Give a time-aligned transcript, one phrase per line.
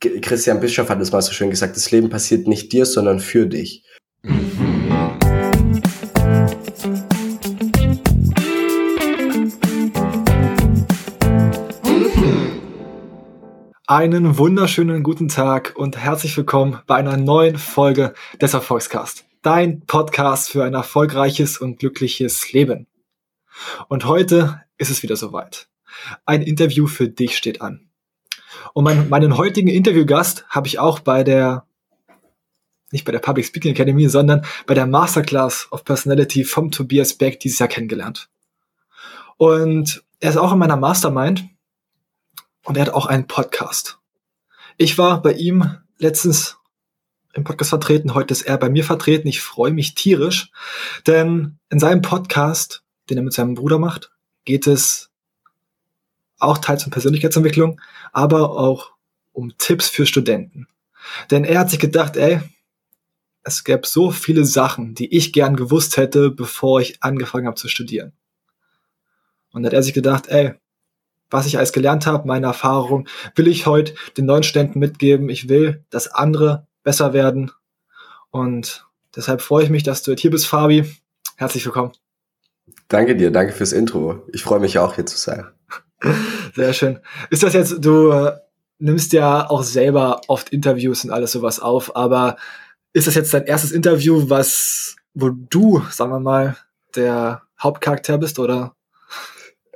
[0.00, 3.46] Christian Bischoff hat es mal so schön gesagt, das Leben passiert nicht dir, sondern für
[3.46, 3.84] dich.
[13.88, 19.24] Einen wunderschönen guten Tag und herzlich willkommen bei einer neuen Folge des Erfolgscast.
[19.42, 22.86] Dein Podcast für ein erfolgreiches und glückliches Leben.
[23.88, 25.68] Und heute ist es wieder soweit.
[26.24, 27.87] Ein Interview für dich steht an.
[28.72, 31.66] Und mein, meinen heutigen Interviewgast habe ich auch bei der,
[32.90, 37.40] nicht bei der Public Speaking Academy, sondern bei der Masterclass of Personality vom Tobias Beck
[37.40, 38.30] dieses Jahr kennengelernt.
[39.36, 41.48] Und er ist auch in meiner Mastermind
[42.64, 43.98] und er hat auch einen Podcast.
[44.76, 46.56] Ich war bei ihm letztens
[47.34, 49.28] im Podcast vertreten, heute ist er bei mir vertreten.
[49.28, 50.50] Ich freue mich tierisch,
[51.06, 54.10] denn in seinem Podcast, den er mit seinem Bruder macht,
[54.44, 55.07] geht es
[56.38, 57.80] auch teils um Persönlichkeitsentwicklung,
[58.12, 58.92] aber auch
[59.32, 60.66] um Tipps für Studenten.
[61.30, 62.40] Denn er hat sich gedacht, ey,
[63.42, 67.68] es gäbe so viele Sachen, die ich gern gewusst hätte, bevor ich angefangen habe zu
[67.68, 68.12] studieren.
[69.52, 70.54] Und da hat er sich gedacht, ey,
[71.30, 75.28] was ich alles gelernt habe, meine Erfahrung, will ich heute den neuen Studenten mitgeben.
[75.28, 77.50] Ich will, dass andere besser werden.
[78.30, 80.84] Und deshalb freue ich mich, dass du hier bist, Fabi.
[81.36, 81.92] Herzlich willkommen.
[82.88, 84.26] Danke dir, danke fürs Intro.
[84.32, 85.46] Ich freue mich auch hier zu sein.
[86.54, 87.00] Sehr schön.
[87.30, 88.32] Ist das jetzt, du äh,
[88.78, 92.36] nimmst ja auch selber oft Interviews und alles sowas auf, aber
[92.92, 96.56] ist das jetzt dein erstes Interview, was, wo du, sagen wir mal,
[96.96, 98.74] der Hauptcharakter bist, oder?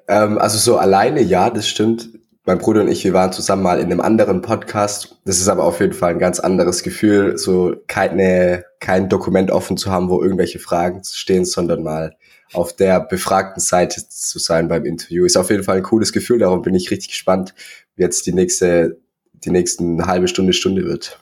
[0.08, 2.08] Ähm, also so alleine, ja, das stimmt.
[2.44, 5.20] Mein Bruder und ich, wir waren zusammen mal in einem anderen Podcast.
[5.24, 9.76] Das ist aber auf jeden Fall ein ganz anderes Gefühl, so keine, kein Dokument offen
[9.76, 12.16] zu haben, wo irgendwelche Fragen stehen, sondern mal
[12.52, 15.24] auf der befragten Seite zu sein beim Interview.
[15.24, 16.38] Ist auf jeden Fall ein cooles Gefühl.
[16.38, 17.54] Darum bin ich richtig gespannt,
[17.96, 18.98] wie jetzt die nächste,
[19.32, 21.18] die nächsten halbe Stunde, Stunde wird.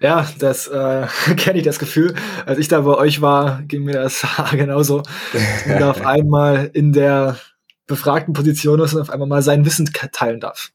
[0.00, 2.14] Ja, das äh, kenne ich das Gefühl.
[2.46, 5.02] Als ich da bei euch war, ging mir das genauso.
[5.66, 7.38] Man darf einmal in der
[7.86, 10.70] befragten Position ist und auf einmal mal sein Wissen teilen darf.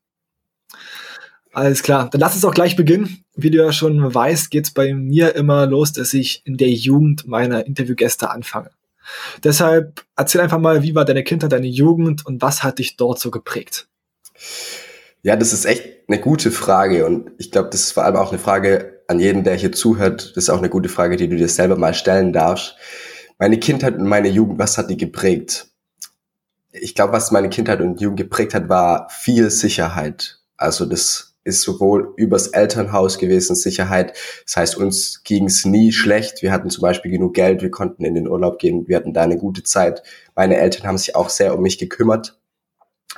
[1.51, 3.23] Alles klar, dann lass uns auch gleich beginnen.
[3.35, 7.27] Wie du ja schon weißt, geht's bei mir immer los, dass ich in der Jugend
[7.27, 8.69] meiner Interviewgäste anfange.
[9.43, 13.19] Deshalb erzähl einfach mal, wie war deine Kindheit, deine Jugend und was hat dich dort
[13.19, 13.87] so geprägt?
[15.21, 18.29] Ja, das ist echt eine gute Frage und ich glaube, das ist vor allem auch
[18.29, 20.31] eine Frage an jeden, der hier zuhört.
[20.35, 22.75] Das ist auch eine gute Frage, die du dir selber mal stellen darfst.
[23.37, 25.69] Meine Kindheit und meine Jugend, was hat die geprägt?
[26.71, 30.39] ich glaube, was meine Kindheit und Jugend geprägt hat, war viel Sicherheit.
[30.57, 34.13] Also das ist sowohl übers Elternhaus gewesen, Sicherheit.
[34.45, 36.41] Das heißt, uns ging es nie schlecht.
[36.41, 39.23] Wir hatten zum Beispiel genug Geld, wir konnten in den Urlaub gehen, wir hatten da
[39.23, 40.03] eine gute Zeit.
[40.35, 42.39] Meine Eltern haben sich auch sehr um mich gekümmert.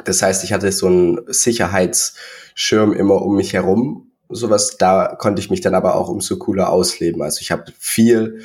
[0.06, 4.12] Das heißt, ich hatte so einen Sicherheitsschirm immer um mich herum.
[4.30, 7.22] Sowas, da konnte ich mich dann aber auch umso cooler ausleben.
[7.22, 8.42] Also ich habe viel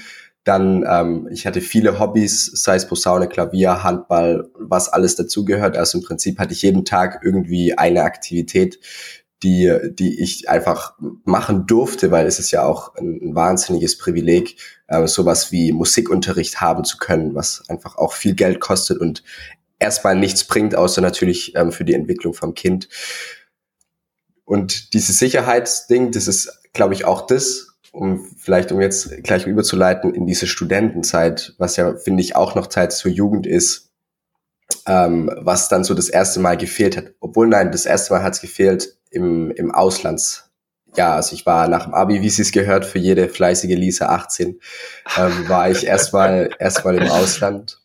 [0.46, 5.76] dann, ähm, ich hatte viele Hobbys, sei es Posaune, Klavier, Handball, was alles dazugehört.
[5.76, 8.78] Also im Prinzip hatte ich jeden Tag irgendwie eine Aktivität,
[9.42, 14.56] die, die ich einfach machen durfte, weil es ist ja auch ein, ein wahnsinniges Privileg,
[14.88, 19.22] äh, sowas wie Musikunterricht haben zu können, was einfach auch viel Geld kostet und
[19.78, 22.88] erstmal nichts bringt, außer natürlich ähm, für die Entwicklung vom Kind.
[24.44, 30.14] Und dieses Sicherheitsding, das ist, glaube ich, auch das, um vielleicht, um jetzt gleich überzuleiten
[30.14, 33.90] in diese Studentenzeit, was ja, finde ich, auch noch Zeit zur Jugend ist,
[34.86, 37.14] ähm, was dann so das erste Mal gefehlt hat.
[37.20, 40.50] Obwohl, nein, das erste Mal hat es gefehlt im, im Auslands.
[40.96, 44.06] Ja, also ich war nach dem Abi, wie sie es gehört, für jede fleißige Lisa
[44.06, 44.60] 18,
[45.18, 47.80] ähm, war ich erstmal erstmal im Ausland.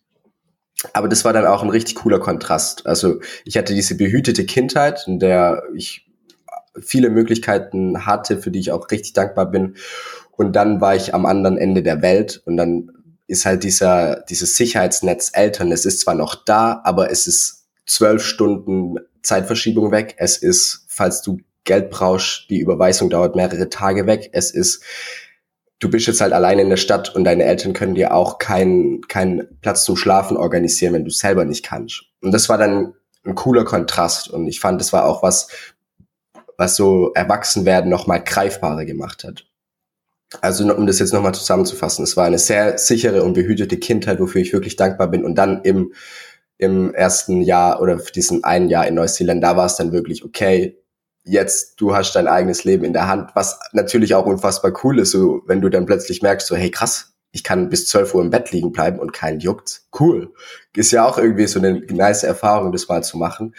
[0.94, 2.86] Aber das war dann auch ein richtig cooler Kontrast.
[2.86, 6.08] Also ich hatte diese behütete Kindheit, in der ich
[6.80, 9.76] viele Möglichkeiten hatte, für die ich auch richtig dankbar bin.
[10.32, 12.92] Und dann war ich am anderen Ende der Welt und dann
[13.28, 15.72] ist halt dieser, dieses Sicherheitsnetz Eltern.
[15.72, 20.16] Es ist zwar noch da, aber es ist zwölf Stunden Zeitverschiebung weg.
[20.18, 24.30] Es ist, falls du Geld brauchst, die Überweisung dauert mehrere Tage weg.
[24.34, 24.84] Es ist,
[25.80, 29.02] du bist jetzt halt alleine in der Stadt und deine Eltern können dir auch keinen
[29.08, 32.04] keinen Platz zum Schlafen organisieren, wenn du selber nicht kannst.
[32.22, 32.94] Und das war dann
[33.24, 34.30] ein cooler Kontrast.
[34.30, 35.48] Und ich fand, das war auch was,
[36.56, 39.48] was so Erwachsenwerden nochmal greifbarer gemacht hat.
[40.40, 44.42] Also um das jetzt nochmal zusammenzufassen, es war eine sehr sichere und behütete Kindheit, wofür
[44.42, 45.26] ich wirklich dankbar bin.
[45.26, 45.94] Und dann im,
[46.60, 50.78] im ersten Jahr oder diesem einen Jahr in Neuseeland, da war es dann wirklich, okay,
[51.24, 55.12] jetzt du hast dein eigenes Leben in der Hand, was natürlich auch unfassbar cool ist,
[55.12, 58.30] so wenn du dann plötzlich merkst, so hey krass, ich kann bis 12 Uhr im
[58.30, 59.84] Bett liegen bleiben und keinen juckt.
[59.98, 60.34] Cool.
[60.76, 63.56] Ist ja auch irgendwie so eine nice Erfahrung, das mal zu machen.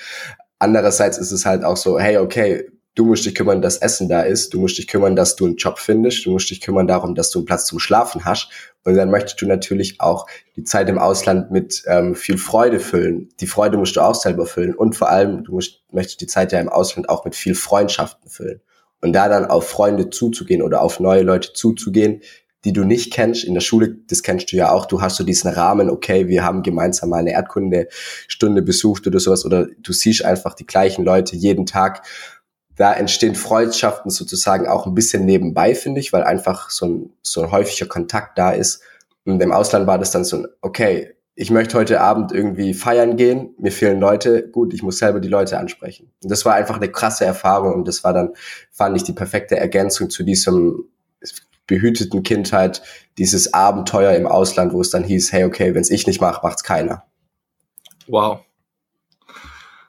[0.59, 4.23] Andererseits ist es halt auch so, hey, okay, du musst dich kümmern, dass Essen da
[4.23, 7.15] ist, du musst dich kümmern, dass du einen Job findest, du musst dich kümmern darum,
[7.15, 8.51] dass du einen Platz zum Schlafen hast.
[8.85, 13.29] Und dann möchtest du natürlich auch die Zeit im Ausland mit ähm, viel Freude füllen.
[13.41, 14.75] Die Freude musst du auch selber füllen.
[14.75, 18.29] Und vor allem, du musst, möchtest die Zeit ja im Ausland auch mit viel Freundschaften
[18.29, 18.61] füllen.
[19.01, 22.23] Und da dann auf Freunde zuzugehen oder auf neue Leute zuzugehen,
[22.65, 23.45] die du nicht kennst.
[23.45, 26.45] In der Schule, das kennst du ja auch, du hast so diesen Rahmen, okay, wir
[26.45, 31.35] haben gemeinsam mal eine Erdkundestunde besucht oder sowas, oder du siehst einfach die gleichen Leute
[31.35, 32.07] jeden Tag
[32.77, 37.43] da entstehen Freundschaften sozusagen auch ein bisschen nebenbei, finde ich, weil einfach so ein, so
[37.43, 38.83] ein häufiger Kontakt da ist.
[39.25, 43.17] Und im Ausland war das dann so ein, okay, ich möchte heute Abend irgendwie feiern
[43.17, 46.11] gehen, mir fehlen Leute, gut, ich muss selber die Leute ansprechen.
[46.23, 48.35] Und das war einfach eine krasse Erfahrung und das war dann,
[48.71, 50.85] fand ich, die perfekte Ergänzung zu diesem
[51.67, 52.83] behüteten Kindheit,
[53.17, 56.41] dieses Abenteuer im Ausland, wo es dann hieß, hey, okay, wenn es ich nicht mache,
[56.43, 57.05] macht's keiner.
[58.09, 58.41] Wow.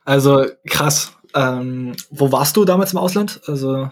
[0.06, 1.12] Also krass.
[1.35, 3.41] Ähm, wo warst du damals im Ausland?
[3.47, 3.89] Also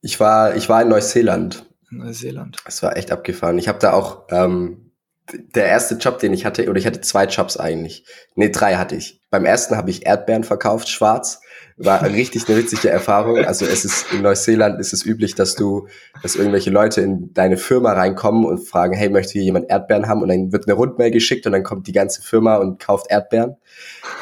[0.00, 1.64] ich war, ich war in Neuseeland.
[1.90, 2.58] In Neuseeland.
[2.64, 3.58] Es war echt abgefahren.
[3.58, 4.92] Ich habe da auch ähm,
[5.32, 8.04] der erste Job, den ich hatte, oder ich hatte zwei Jobs eigentlich.
[8.34, 9.20] Nee, drei hatte ich.
[9.30, 11.40] Beim ersten habe ich Erdbeeren verkauft, schwarz.
[11.76, 13.38] War richtig eine witzige Erfahrung.
[13.44, 15.86] Also es ist in Neuseeland ist es üblich, dass du,
[16.22, 20.22] dass irgendwelche Leute in deine Firma reinkommen und fragen, hey, möchte hier jemand Erdbeeren haben?
[20.22, 23.56] Und dann wird eine Rundmail geschickt und dann kommt die ganze Firma und kauft Erdbeeren.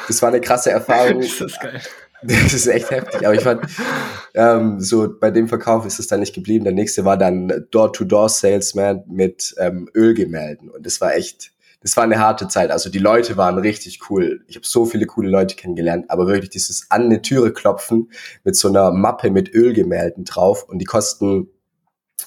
[0.09, 1.21] Das war eine krasse Erfahrung.
[1.21, 1.81] das ist geil.
[2.23, 3.27] Das ist echt heftig.
[3.27, 3.63] Aber ich fand,
[4.35, 6.65] ähm, so bei dem Verkauf ist es dann nicht geblieben.
[6.65, 10.71] Der nächste war dann Door-to-Door-Salesman mit ähm, Ölgemälden.
[10.71, 11.53] Und das war echt,
[11.83, 12.71] das war eine harte Zeit.
[12.71, 14.43] Also die Leute waren richtig cool.
[14.47, 18.11] Ich habe so viele coole Leute kennengelernt, aber wirklich dieses an eine Türe klopfen
[18.45, 21.51] mit so einer Mappe mit Ölgemälden drauf und die kosten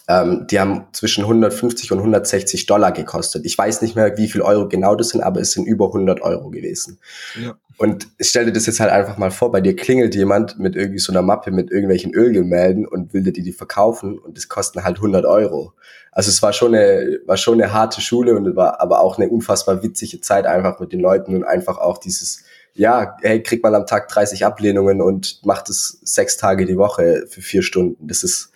[0.08, 3.46] ähm, die haben zwischen 150 und 160 Dollar gekostet.
[3.46, 6.22] Ich weiß nicht mehr, wie viel Euro genau das sind, aber es sind über 100
[6.22, 7.00] Euro gewesen.
[7.40, 7.56] Ja.
[7.80, 11.00] Und stell dir das jetzt halt einfach mal vor, bei dir klingelt jemand mit irgendwie
[11.00, 14.98] so einer Mappe mit irgendwelchen Ölgemälden und will dir die, verkaufen und das kosten halt
[14.98, 15.72] 100 Euro.
[16.12, 19.30] Also es war schon eine, war schon eine harte Schule und war aber auch eine
[19.30, 22.44] unfassbar witzige Zeit einfach mit den Leuten und einfach auch dieses,
[22.74, 27.28] ja, hey, kriegt man am Tag 30 Ablehnungen und macht es sechs Tage die Woche
[27.30, 28.10] für vier Stunden.
[28.10, 28.52] Das ist,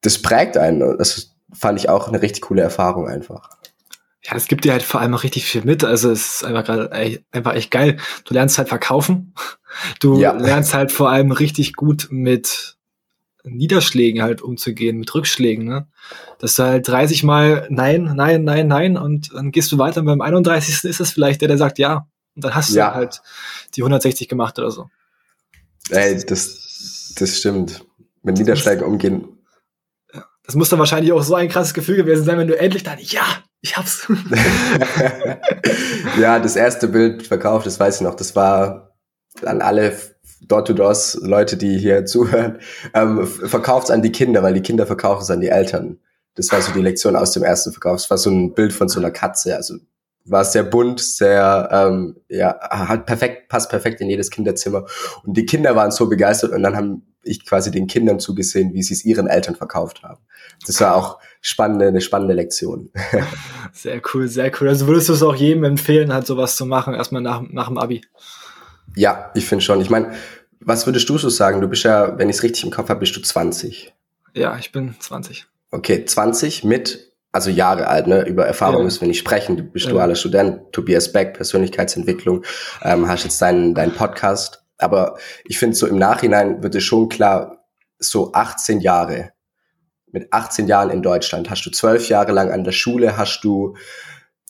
[0.00, 0.96] das prägt einen.
[0.96, 3.50] Das fand ich auch eine richtig coole Erfahrung einfach.
[4.26, 5.84] Ja, es gibt dir halt vor allem auch richtig viel mit.
[5.84, 7.98] Also es ist einfach gerade einfach echt geil.
[8.24, 9.34] Du lernst halt verkaufen.
[10.00, 10.32] Du ja.
[10.32, 12.76] lernst halt vor allem richtig gut mit
[13.44, 15.86] Niederschlägen halt umzugehen, mit Rückschlägen, ne?
[16.38, 20.06] Dass du halt 30 Mal nein, nein, nein, nein und dann gehst du weiter und
[20.06, 20.84] beim 31.
[20.84, 22.08] ist es vielleicht der, der sagt ja.
[22.34, 22.90] Und dann hast ja.
[22.90, 23.22] du halt
[23.76, 24.90] die 160 gemacht oder so.
[25.90, 27.84] Ey, das, das stimmt.
[28.22, 29.36] Mit Niederschlägen umgehen
[30.46, 32.98] das muss dann wahrscheinlich auch so ein krasses Gefühl gewesen sein, wenn du endlich dann,
[33.00, 33.24] ja,
[33.60, 34.06] ich hab's.
[36.20, 38.94] ja, das erste Bild verkauft, das weiß ich noch, das war
[39.44, 39.96] an alle
[40.42, 42.58] Door-to-Doors, Leute, die hier zuhören,
[42.94, 45.98] ähm, verkauft an die Kinder, weil die Kinder verkaufen es an die Eltern.
[46.34, 47.96] Das war so die Lektion aus dem ersten Verkauf.
[47.96, 49.56] Das war so ein Bild von so einer Katze.
[49.56, 49.76] Also
[50.26, 54.86] war sehr bunt, sehr, ähm, ja, hat perfekt, passt perfekt in jedes Kinderzimmer.
[55.24, 58.82] Und die Kinder waren so begeistert und dann haben ich quasi den Kindern zugesehen, wie
[58.82, 60.20] sie es ihren Eltern verkauft haben.
[60.66, 62.90] Das war auch spannende, eine spannende Lektion.
[63.72, 64.68] Sehr cool, sehr cool.
[64.68, 67.76] Also würdest du es auch jedem empfehlen, halt sowas zu machen, erstmal nach, nach dem
[67.76, 68.00] Abi?
[68.94, 69.80] Ja, ich finde schon.
[69.82, 70.14] Ich meine,
[70.60, 71.60] was würdest du so sagen?
[71.60, 73.92] Du bist ja, wenn ich es richtig im Kopf habe, bist du 20.
[74.34, 75.46] Ja, ich bin 20.
[75.70, 78.24] Okay, 20 mit, also Jahre alt, ne?
[78.26, 78.84] Über Erfahrung ja.
[78.84, 79.56] müssen wir nicht sprechen.
[79.56, 79.92] Du bist ja.
[79.92, 82.44] dualer Student, Tobias Beck, Persönlichkeitsentwicklung,
[82.82, 84.64] ähm, hast jetzt deinen, deinen Podcast.
[84.78, 87.66] Aber ich finde, so im Nachhinein wird es schon klar,
[87.98, 89.32] so 18 Jahre,
[90.12, 93.76] mit 18 Jahren in Deutschland, hast du zwölf Jahre lang an der Schule, hast du,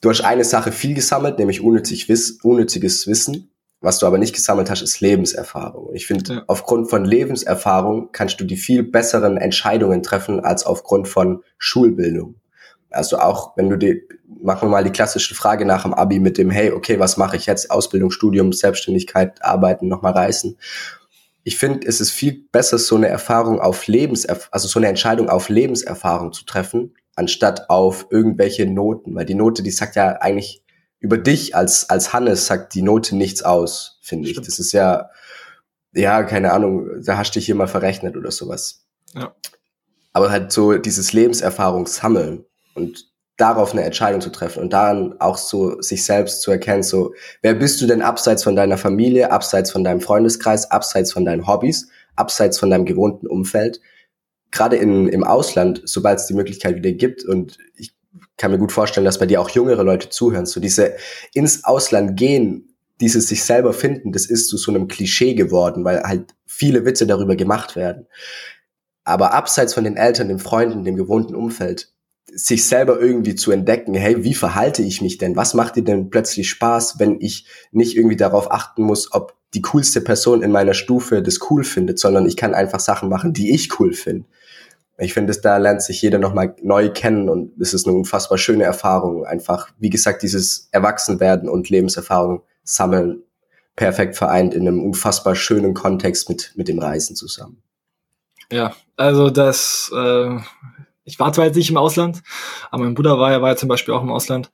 [0.01, 3.51] du hast eine Sache viel gesammelt, nämlich unnützig Wiss, unnütziges Wissen.
[3.81, 5.95] Was du aber nicht gesammelt hast, ist Lebenserfahrung.
[5.95, 6.45] Ich finde, ja.
[6.47, 12.37] aufgrund von Lebenserfahrung kannst du die viel besseren Entscheidungen treffen als aufgrund von Schulbildung.
[12.97, 14.03] Also auch, wenn du die,
[14.43, 17.37] machen wir mal die klassische Frage nach dem Abi mit dem, hey, okay, was mache
[17.37, 17.71] ich jetzt?
[17.71, 20.59] Ausbildung, Studium, Selbstständigkeit, Arbeiten, nochmal reisen.
[21.45, 25.29] Ich finde, es ist viel besser, so eine Erfahrung auf Lebenserfahrung, also so eine Entscheidung
[25.29, 29.15] auf Lebenserfahrung zu treffen, anstatt auf irgendwelche Noten.
[29.15, 30.65] Weil die Note, die sagt ja eigentlich
[30.99, 34.41] über dich als, als Hannes sagt die Note nichts aus, finde ich.
[34.41, 35.11] Das ist ja,
[35.93, 38.85] ja, keine Ahnung, da hast du dich hier mal verrechnet oder sowas.
[39.15, 39.35] Ja.
[40.13, 42.45] Aber halt so dieses Lebenserfahrung sammeln
[42.77, 47.15] und darauf eine Entscheidung zu treffen und daran auch so sich selbst zu erkennen, so,
[47.43, 51.47] wer bist du denn abseits von deiner Familie, abseits von deinem Freundeskreis, abseits von deinen
[51.47, 53.81] Hobbys, abseits von deinem gewohnten Umfeld?
[54.51, 57.95] Gerade in, im Ausland, sobald es die Möglichkeit wieder gibt und ich
[58.39, 60.95] kann mir gut vorstellen, dass bei dir auch jüngere Leute zuhören, so diese
[61.35, 66.03] ins Ausland gehen dieses sich selber finden, das ist zu so einem Klischee geworden, weil
[66.03, 68.07] halt viele Witze darüber gemacht werden.
[69.05, 71.93] Aber abseits von den Eltern, den Freunden, dem gewohnten Umfeld,
[72.33, 75.37] sich selber irgendwie zu entdecken, hey, wie verhalte ich mich denn?
[75.37, 79.63] Was macht dir denn plötzlich Spaß, wenn ich nicht irgendwie darauf achten muss, ob die
[79.63, 83.55] coolste Person in meiner Stufe das cool findet, sondern ich kann einfach Sachen machen, die
[83.55, 84.27] ich cool finde.
[84.99, 88.65] Ich finde, da lernt sich jeder nochmal neu kennen und es ist eine unfassbar schöne
[88.65, 89.27] Erfahrung.
[89.27, 93.23] Einfach, wie gesagt, dieses Erwachsenwerden und Lebenserfahrung sammeln,
[93.77, 97.63] perfekt vereint in einem unfassbar schönen Kontext mit, mit dem Reisen zusammen.
[98.51, 100.39] Ja, also das, äh,
[101.07, 102.23] ich war zwar jetzt nicht im Ausland,
[102.71, 104.51] aber mein Bruder war ja, war ja zum Beispiel auch im Ausland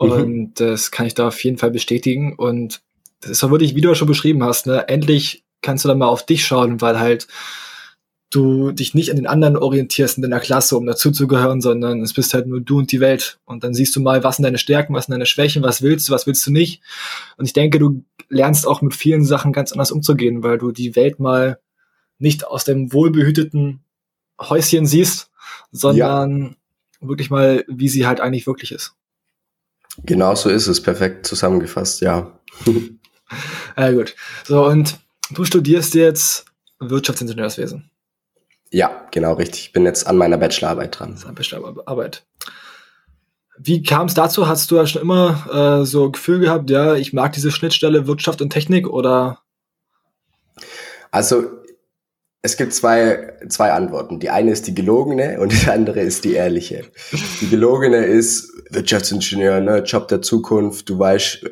[0.00, 0.10] mhm.
[0.10, 0.54] und mhm.
[0.54, 2.80] das kann ich da auf jeden Fall bestätigen und
[3.20, 6.06] das ist auch wirklich, wie du schon beschrieben hast, ne, endlich kannst du dann mal
[6.06, 7.26] auf dich schauen, weil halt
[8.30, 12.34] du dich nicht an den anderen orientierst in deiner Klasse, um dazuzugehören, sondern es bist
[12.34, 13.38] halt nur du und die Welt.
[13.46, 16.08] Und dann siehst du mal, was sind deine Stärken, was sind deine Schwächen, was willst
[16.08, 16.82] du, was willst du nicht.
[17.38, 20.94] Und ich denke, du lernst auch mit vielen Sachen ganz anders umzugehen, weil du die
[20.94, 21.58] Welt mal
[22.18, 23.80] nicht aus dem wohlbehüteten
[24.40, 25.30] Häuschen siehst,
[25.70, 26.56] sondern
[27.00, 27.08] ja.
[27.08, 28.94] wirklich mal, wie sie halt eigentlich wirklich ist.
[30.04, 32.38] Genau so ist es, perfekt zusammengefasst, ja.
[33.76, 34.14] ja gut.
[34.44, 34.98] So, und
[35.30, 36.44] du studierst jetzt
[36.78, 37.90] Wirtschaftsingenieurswesen.
[38.70, 39.66] Ja, genau, richtig.
[39.66, 41.18] Ich bin jetzt an meiner Bachelorarbeit dran.
[41.34, 42.24] Bachelorarbeit.
[43.58, 44.46] Wie kam es dazu?
[44.46, 48.40] Hast du ja schon immer äh, so Gefühl gehabt, ja, ich mag diese Schnittstelle Wirtschaft
[48.40, 49.40] und Technik oder?
[51.10, 51.57] Also
[52.42, 54.20] es gibt zwei, zwei Antworten.
[54.20, 56.84] Die eine ist die gelogene und die andere ist die ehrliche.
[57.40, 60.88] Die gelogene ist Wirtschaftsingenieur, ne, Job der Zukunft.
[60.88, 61.44] Du weißt,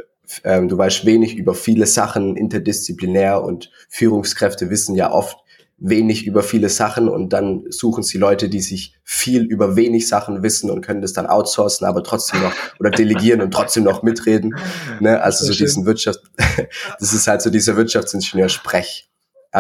[0.45, 5.39] ähm, du weißt wenig über viele Sachen, interdisziplinär und Führungskräfte wissen ja oft
[5.79, 10.43] wenig über viele Sachen und dann suchen sie Leute, die sich viel über wenig Sachen
[10.43, 14.57] wissen und können das dann outsourcen, aber trotzdem noch oder delegieren und trotzdem noch mitreden.
[15.01, 15.21] Ne?
[15.21, 16.21] Also so diesen Wirtschaft,
[17.01, 19.11] das ist halt so dieser Wirtschaftsingenieur-Sprech.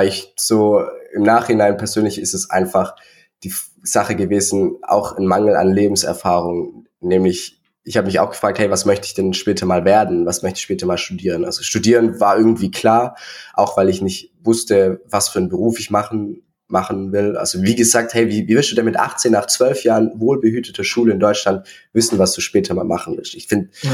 [0.02, 0.83] Ich so
[1.16, 2.94] im Nachhinein persönlich ist es einfach
[3.42, 8.68] die Sache gewesen, auch ein Mangel an Lebenserfahrung, nämlich ich habe mich auch gefragt, hey,
[8.68, 10.26] was möchte ich denn später mal werden?
[10.26, 11.44] Was möchte ich später mal studieren?
[11.44, 13.16] Also studieren war irgendwie klar,
[13.54, 17.37] auch weil ich nicht wusste, was für einen Beruf ich machen machen will.
[17.37, 20.82] Also wie gesagt, hey, wie, wie willst du denn mit 18 nach 12 Jahren wohlbehüteter
[20.82, 23.35] Schule in Deutschland wissen, was du später mal machen willst?
[23.35, 23.92] Ich finde, ja.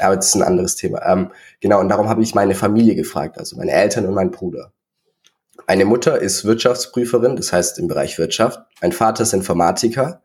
[0.00, 1.00] aber das ist ein anderes Thema.
[1.06, 4.72] Ähm, genau, und darum habe ich meine Familie gefragt, also meine Eltern und meinen Bruder.
[5.68, 8.60] Meine Mutter ist Wirtschaftsprüferin, das heißt im Bereich Wirtschaft.
[8.80, 10.22] Mein Vater ist Informatiker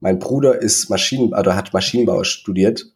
[0.00, 2.86] mein Bruder ist Maschinen, oder hat Maschinenbau studiert.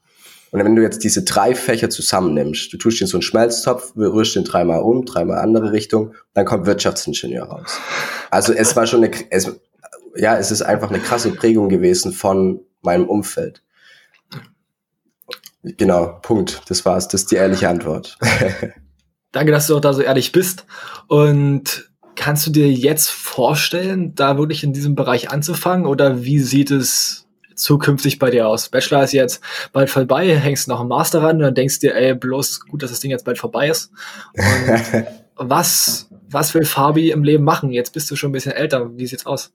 [0.50, 4.36] Und wenn du jetzt diese drei Fächer zusammennimmst, du tust in so einen Schmelztopf, rührst
[4.36, 7.78] den dreimal um, dreimal andere Richtung, dann kommt Wirtschaftsingenieur raus.
[8.30, 9.50] Also es war schon eine, es,
[10.14, 13.62] ja, es ist einfach eine krasse Prägung gewesen von meinem Umfeld.
[15.62, 16.62] Genau, Punkt.
[16.68, 17.08] Das war's.
[17.08, 18.18] Das ist die ehrliche Antwort.
[19.32, 20.66] Danke, dass du auch da so ehrlich bist.
[21.08, 26.70] Und Kannst du dir jetzt vorstellen, da wirklich in diesem Bereich anzufangen oder wie sieht
[26.70, 28.68] es zukünftig bei dir aus?
[28.68, 32.14] Bachelor ist jetzt bald vorbei, hängst noch im Master ran und dann denkst dir, ey,
[32.14, 33.90] bloß gut, dass das Ding jetzt bald vorbei ist.
[35.34, 37.72] Und was, was will Fabi im Leben machen?
[37.72, 38.96] Jetzt bist du schon ein bisschen älter.
[38.96, 39.50] Wie sieht's aus?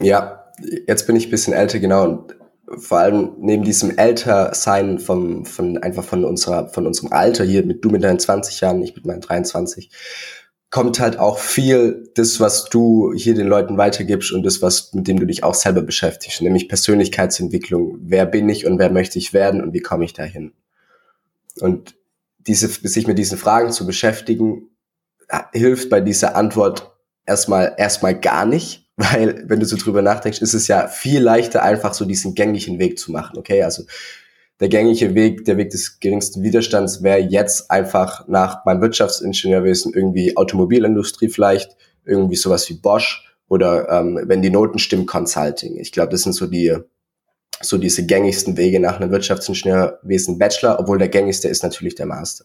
[0.00, 0.44] Ja,
[0.86, 2.04] jetzt bin ich ein bisschen älter, genau.
[2.04, 2.36] Und
[2.78, 7.84] vor allem neben diesem Ältersein vom, von, einfach von unserer, von unserem Alter hier, mit
[7.84, 9.90] du mit deinen 20 Jahren, ich mit meinen 23,
[10.70, 15.06] kommt halt auch viel das, was du hier den Leuten weitergibst und das, was mit
[15.06, 17.98] dem du dich auch selber beschäftigst, nämlich Persönlichkeitsentwicklung.
[18.00, 20.52] Wer bin ich und wer möchte ich werden und wie komme ich dahin?
[21.60, 21.94] Und
[22.38, 24.70] diese, sich mit diesen Fragen zu beschäftigen,
[25.52, 26.92] hilft bei dieser Antwort
[27.24, 31.62] erstmal, erstmal gar nicht, weil wenn du so drüber nachdenkst, ist es ja viel leichter,
[31.62, 33.38] einfach so diesen gängigen Weg zu machen.
[33.38, 33.84] Okay, also
[34.60, 40.36] der gängige Weg, der Weg des geringsten Widerstands wäre jetzt einfach nach meinem Wirtschaftsingenieurwesen irgendwie
[40.36, 45.78] Automobilindustrie vielleicht, irgendwie sowas wie Bosch oder ähm, wenn die Noten stimmen, Consulting.
[45.78, 46.76] Ich glaube, das sind so die
[47.62, 52.44] so diese gängigsten Wege nach einem Wirtschaftsingenieurwesen Bachelor, obwohl der gängigste ist natürlich der Master.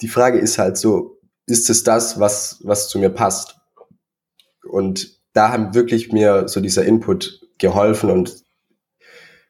[0.00, 3.56] Die Frage ist halt so, ist es das, was, was zu mir passt?
[4.68, 8.42] Und da haben wirklich mir so dieser Input geholfen und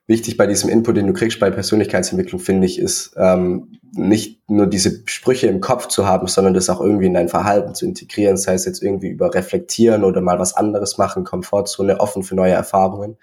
[0.07, 4.67] wichtig bei diesem Input, den du kriegst bei Persönlichkeitsentwicklung, finde ich, ist ähm, nicht nur
[4.67, 8.37] diese Sprüche im Kopf zu haben, sondern das auch irgendwie in dein Verhalten zu integrieren,
[8.37, 12.53] sei es jetzt irgendwie über Reflektieren oder mal was anderes machen, Komfortzone, offen für neue
[12.53, 13.17] Erfahrungen.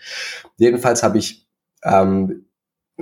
[0.56, 1.46] Jedenfalls habe ich
[1.84, 2.46] ähm,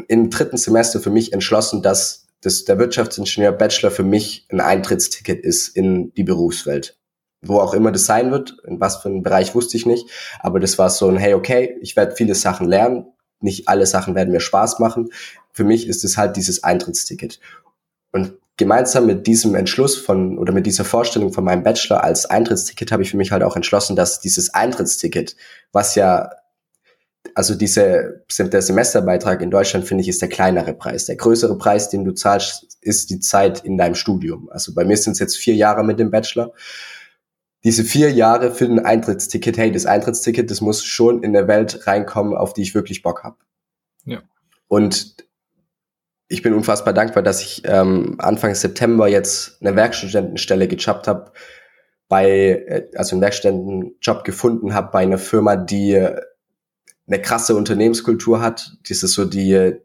[0.09, 5.45] im dritten Semester für mich entschlossen, dass das, der Wirtschaftsingenieur Bachelor für mich ein Eintrittsticket
[5.45, 6.98] ist in die Berufswelt
[7.41, 10.09] wo auch immer das sein wird, in was für einem Bereich wusste ich nicht,
[10.41, 13.07] aber das war so ein, hey, okay, ich werde viele Sachen lernen,
[13.41, 15.11] nicht alle Sachen werden mir Spaß machen.
[15.53, 17.39] Für mich ist es halt dieses Eintrittsticket.
[18.11, 22.91] Und gemeinsam mit diesem Entschluss von oder mit dieser Vorstellung von meinem Bachelor als Eintrittsticket
[22.91, 25.37] habe ich für mich halt auch entschlossen, dass dieses Eintrittsticket,
[25.73, 26.31] was ja
[27.35, 31.05] also diese, der Semesterbeitrag in Deutschland finde ich ist der kleinere Preis.
[31.07, 34.49] Der größere Preis, den du zahlst, ist die Zeit in deinem Studium.
[34.51, 36.53] Also bei mir sind es jetzt vier Jahre mit dem Bachelor.
[37.69, 41.87] Diese vier Jahre für ein Eintrittsticket, hey, das Eintrittsticket, das muss schon in der Welt
[41.87, 43.37] reinkommen, auf die ich wirklich Bock habe.
[44.07, 44.23] Ja.
[44.69, 45.17] Und
[46.29, 51.31] ich bin unfassbar dankbar, dass ich ähm, Anfang September jetzt eine Werkstudentenstelle gejobbt habe,
[52.09, 58.79] bei, äh, also einen Werkstudentenjob gefunden habe bei einer Firma, die eine krasse Unternehmenskultur hat.
[58.89, 59.79] Das ist so die,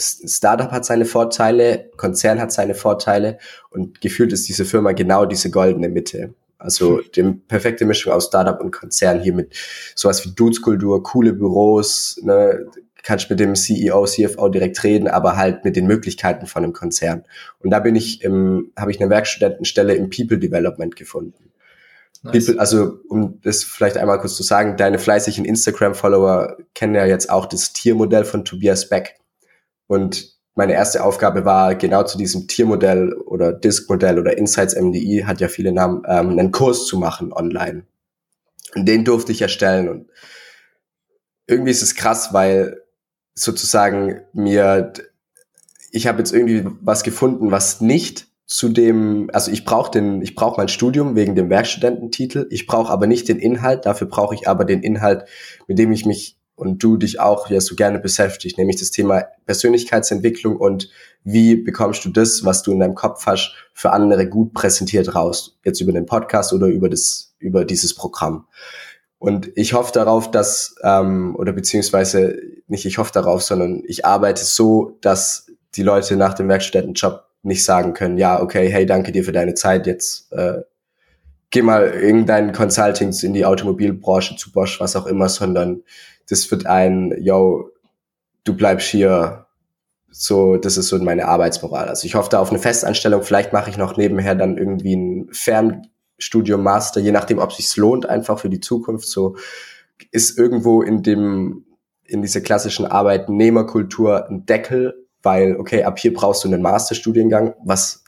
[0.00, 3.38] Startup hat seine Vorteile, Konzern hat seine Vorteile
[3.70, 6.34] und gefühlt ist diese Firma genau diese goldene Mitte.
[6.60, 9.54] Also die perfekte Mischung aus Startup und Konzern hier mit
[9.94, 12.66] sowas wie Dudes-Kultur, coole Büros, ne,
[13.02, 17.24] kannst mit dem CEO, CFO direkt reden, aber halt mit den Möglichkeiten von einem Konzern.
[17.60, 21.50] Und da bin ich im, habe ich eine Werkstudentenstelle im People Development gefunden.
[22.22, 22.46] Nice.
[22.46, 27.30] People, also um das vielleicht einmal kurz zu sagen, deine fleißigen Instagram-Follower kennen ja jetzt
[27.30, 29.16] auch das Tiermodell von Tobias Beck.
[29.86, 35.40] Und meine erste Aufgabe war, genau zu diesem Tiermodell oder Disk-Modell oder Insights MDI, hat
[35.40, 37.84] ja viele Namen, ähm, einen Kurs zu machen online.
[38.74, 39.88] Und den durfte ich erstellen.
[39.88, 40.10] Und
[41.46, 42.82] irgendwie ist es krass, weil
[43.34, 44.92] sozusagen mir,
[45.92, 50.34] ich habe jetzt irgendwie was gefunden, was nicht zu dem, also ich brauche den, ich
[50.34, 54.48] brauche mein Studium wegen dem Werkstudententitel, ich brauche aber nicht den Inhalt, dafür brauche ich
[54.48, 55.24] aber den Inhalt,
[55.68, 59.24] mit dem ich mich und du dich auch ja so gerne beschäftigt, nämlich das Thema
[59.46, 60.90] Persönlichkeitsentwicklung und
[61.24, 65.58] wie bekommst du das, was du in deinem Kopf hast, für andere gut präsentiert raus,
[65.64, 68.46] jetzt über den Podcast oder über das, über dieses Programm.
[69.18, 72.38] Und ich hoffe darauf, dass, ähm, oder beziehungsweise
[72.68, 77.64] nicht ich hoffe darauf, sondern ich arbeite so, dass die Leute nach dem Werkstudentenjob nicht
[77.64, 80.58] sagen können, ja, okay, hey, danke dir für deine Zeit, jetzt äh,
[81.50, 85.82] geh mal irgendein Consultings in die Automobilbranche zu Bosch, was auch immer, sondern
[86.30, 87.70] das wird ein, yo,
[88.44, 89.46] du bleibst hier,
[90.10, 91.88] so, das ist so meine Arbeitsmoral.
[91.88, 95.28] Also ich hoffe da auf eine Festanstellung, vielleicht mache ich noch nebenher dann irgendwie ein
[95.32, 99.36] Fernstudium, Master, je nachdem, ob sich's lohnt, einfach für die Zukunft, so
[100.10, 101.64] ist irgendwo in dem,
[102.04, 108.04] in dieser klassischen Arbeitnehmerkultur ein Deckel weil, okay, ab hier brauchst du einen Masterstudiengang, was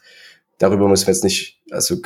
[0.58, 1.96] darüber müssen wir jetzt nicht, also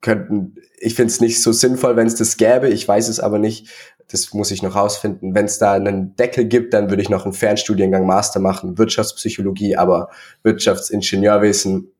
[0.00, 3.38] könnten, ich finde es nicht so sinnvoll, wenn es das gäbe, ich weiß es aber
[3.38, 3.68] nicht,
[4.10, 5.34] das muss ich noch rausfinden.
[5.34, 9.76] Wenn es da einen Deckel gibt, dann würde ich noch einen Fernstudiengang Master machen, Wirtschaftspsychologie,
[9.76, 10.10] aber
[10.42, 11.92] Wirtschaftsingenieurwesen,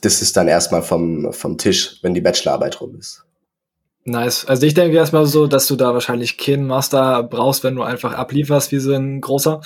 [0.00, 3.24] das ist dann erstmal vom, vom Tisch, wenn die Bachelorarbeit rum ist.
[4.04, 4.46] Nice.
[4.46, 8.14] Also ich denke erstmal so, dass du da wahrscheinlich keinen Master brauchst, wenn du einfach
[8.14, 9.60] ablieferst wie so ein großer.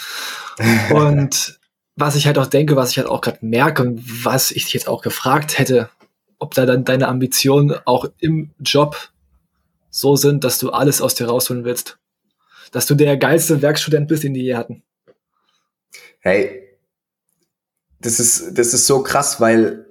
[0.94, 1.60] Und
[1.94, 4.72] was ich halt auch denke, was ich halt auch gerade merke und was ich dich
[4.72, 5.90] jetzt auch gefragt hätte,
[6.38, 9.11] ob da dann deine Ambitionen auch im Job
[9.92, 11.98] so sind, dass du alles aus dir rausholen willst.
[12.72, 14.82] Dass du der geilste Werkstudent bist, den die je hatten.
[16.18, 16.78] Hey,
[18.00, 19.86] das ist, das ist so krass, weil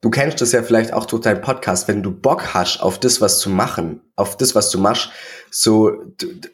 [0.00, 3.20] du kennst das ja vielleicht auch durch deinen Podcast, wenn du Bock hast auf das,
[3.20, 5.10] was zu machen, auf das, was du machst,
[5.50, 5.92] so,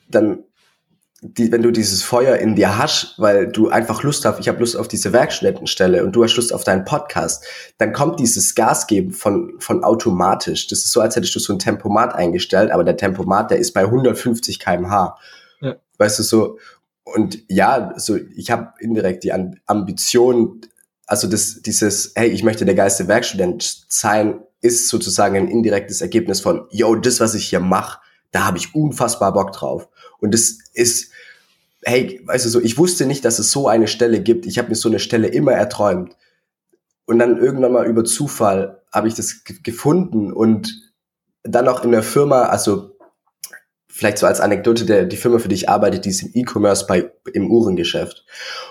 [0.09, 0.45] dann
[1.27, 4.59] die, wenn du dieses Feuer in dir hast, weil du einfach Lust hast, ich habe
[4.59, 7.45] Lust auf diese Werkstudentenstelle und du hast Lust auf deinen Podcast,
[7.79, 10.67] dann kommt dieses Gas geben von, von automatisch.
[10.67, 13.73] Das ist so, als hättest du so ein Tempomat eingestellt, aber der Tempomat, der ist
[13.73, 15.17] bei 150 kmh.
[15.63, 15.77] Ja.
[15.97, 16.59] Weißt du, so,
[17.05, 20.61] und ja, so, ich habe indirekt die Ambition,
[21.07, 26.43] also das, dieses, hey, ich möchte der geilste Werkstudent sein, ist sozusagen ein indirektes Ergebnis
[26.43, 29.89] von, yo, das, was ich hier mache, da habe ich unfassbar Bock drauf.
[30.19, 31.13] Und das ist,
[31.85, 34.47] hey, weißt du so, ich wusste nicht, dass es so eine Stelle gibt.
[34.47, 36.17] Ich habe mir so eine Stelle immer erträumt.
[37.07, 40.93] Und dann irgendwann mal über Zufall habe ich das gefunden und
[41.43, 42.97] dann auch in der Firma, also
[43.89, 46.87] vielleicht so als Anekdote, der, die Firma, für die ich arbeite, die ist im E-Commerce
[46.87, 48.25] bei im Uhrengeschäft.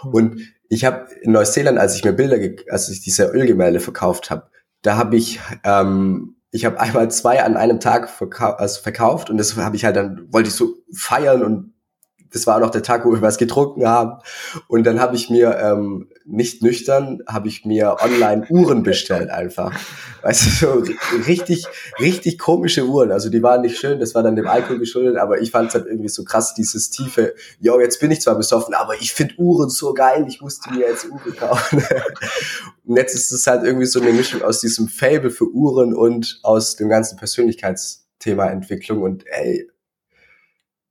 [0.03, 0.13] Mhm.
[0.13, 2.37] Und ich habe in Neuseeland, als ich mir Bilder,
[2.69, 4.49] als ich diese Ölgemälde verkauft habe,
[4.81, 9.37] da habe ich ähm, ich habe einmal zwei an einem Tag verkau also verkauft und
[9.37, 11.72] das habe ich halt dann wollte ich so feiern und
[12.33, 14.21] das war auch noch der Tag, wo wir was getrunken haben.
[14.67, 19.77] Und dann habe ich mir, ähm, nicht nüchtern, habe ich mir online Uhren bestellt einfach.
[20.21, 20.83] Weißt du, so
[21.27, 21.65] richtig,
[21.99, 23.11] richtig komische Uhren.
[23.11, 25.75] Also die waren nicht schön, das war dann dem Alkohol geschuldet, aber ich fand es
[25.75, 29.35] halt irgendwie so krass, dieses tiefe, yo, jetzt bin ich zwar besoffen, aber ich finde
[29.37, 31.83] Uhren so geil, ich musste mir jetzt Uhren kaufen.
[32.85, 36.39] und jetzt ist es halt irgendwie so eine Mischung aus diesem Fable für Uhren und
[36.43, 39.67] aus dem ganzen Persönlichkeitsthema Entwicklung und ey,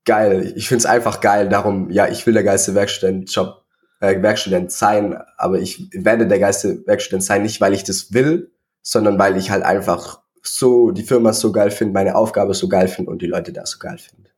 [0.05, 0.53] geil.
[0.55, 1.49] Ich finde es einfach geil.
[1.49, 3.63] Darum, ja, ich will der geilste Werkstudentenjob
[3.99, 8.51] äh, Werkstudent sein, aber ich werde der geilste Werkstudent sein, nicht weil ich das will,
[8.81, 12.89] sondern weil ich halt einfach so die Firma so geil finde, meine Aufgabe so geil
[12.89, 14.29] finde und die Leute da so geil finde.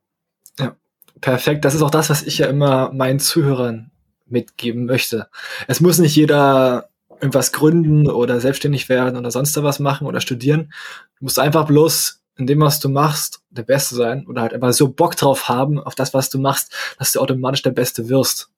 [0.58, 0.76] Ja,
[1.20, 1.64] perfekt.
[1.64, 3.90] Das ist auch das, was ich ja immer meinen Zuhörern
[4.26, 5.28] mitgeben möchte.
[5.66, 6.88] Es muss nicht jeder
[7.20, 10.72] irgendwas gründen oder selbstständig werden oder sonst was machen oder studieren.
[11.18, 14.72] Du musst einfach bloß in dem, was du machst, der Beste sein oder halt einfach
[14.72, 18.50] so Bock drauf haben auf das, was du machst, dass du automatisch der Beste wirst.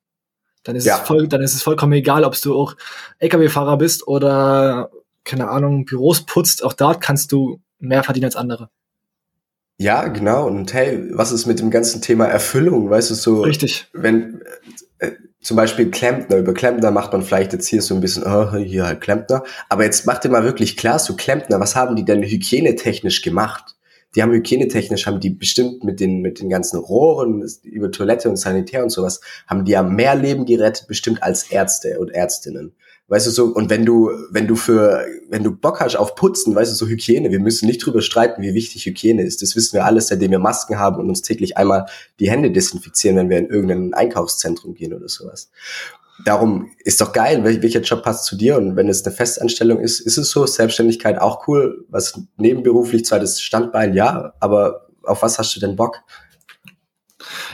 [0.65, 0.99] Dann ist, ja.
[0.99, 2.77] es, voll, dann ist es vollkommen egal, ob du auch
[3.21, 4.91] LKW-Fahrer bist oder,
[5.25, 6.65] keine Ahnung, Büros putzt.
[6.65, 8.69] Auch dort kannst du mehr verdienen als andere.
[9.79, 10.47] Ja, genau.
[10.47, 12.91] Und hey, was ist mit dem ganzen Thema Erfüllung?
[12.91, 13.43] Weißt du, so.
[13.43, 13.87] Richtig.
[13.93, 14.43] Wenn,
[14.99, 18.55] äh, zum Beispiel Klempner, über Klempner macht man vielleicht jetzt hier so ein bisschen, oh,
[18.57, 19.45] hier halt Klempner.
[19.69, 23.77] Aber jetzt macht dir mal wirklich klar, so Klempner, was haben die denn hygienetechnisch gemacht?
[24.17, 28.37] Die haben hygienetechnisch, haben die bestimmt mit den, mit den ganzen Rohren über Toilette und
[28.37, 32.75] Sanitär und sowas, haben die ja mehr Leben gerettet, bestimmt als Ärzte und Ärztinnen.
[33.11, 36.55] Weißt du so, und wenn du, wenn du für, wenn du Bock hast auf Putzen,
[36.55, 39.41] weißt du, so Hygiene, wir müssen nicht drüber streiten, wie wichtig Hygiene ist.
[39.41, 41.87] Das wissen wir alles, seitdem wir Masken haben und uns täglich einmal
[42.21, 45.51] die Hände desinfizieren, wenn wir in irgendein Einkaufszentrum gehen oder sowas.
[46.25, 50.01] Darum ist doch geil, welcher Job passt zu dir und wenn es eine Festanstellung ist,
[50.01, 55.39] ist es so, Selbstständigkeit auch cool, was nebenberuflich zwar das Standbein, ja, aber auf was
[55.39, 56.01] hast du denn Bock?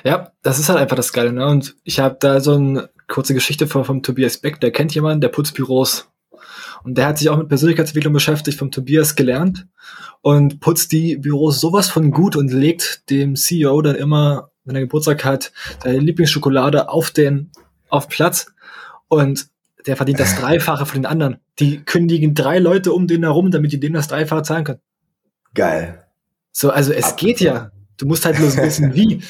[0.03, 1.47] Ja, das ist halt einfach das Geile, ne?
[1.47, 5.21] Und ich habe da so eine kurze Geschichte von, vom Tobias Beck, der kennt jemanden,
[5.21, 6.09] der putzt Büros.
[6.83, 9.67] Und der hat sich auch mit Persönlichkeitsentwicklung beschäftigt, vom Tobias gelernt
[10.21, 14.83] und putzt die Büros sowas von gut und legt dem CEO dann immer, wenn er
[14.83, 17.51] Geburtstag hat, seine Lieblingsschokolade auf den,
[17.89, 18.53] auf Platz
[19.09, 19.49] und
[19.87, 21.39] der verdient das Dreifache von den anderen.
[21.59, 24.81] Die kündigen drei Leute um den herum, damit die denen das Dreifache zahlen können.
[25.55, 26.05] Geil.
[26.53, 27.71] So, also es Ab geht ja.
[27.97, 29.23] Du musst halt bloß wissen, wie.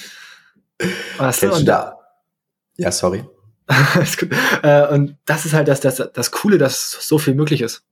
[1.19, 1.65] Weißt du?
[1.65, 1.99] Da?
[2.77, 3.25] Ja, sorry.
[4.63, 7.83] Äh, und das ist halt das, das, das Coole, dass so viel möglich ist.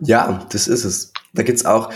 [0.00, 1.12] Ja, das ist es.
[1.32, 1.90] Da gibt's auch,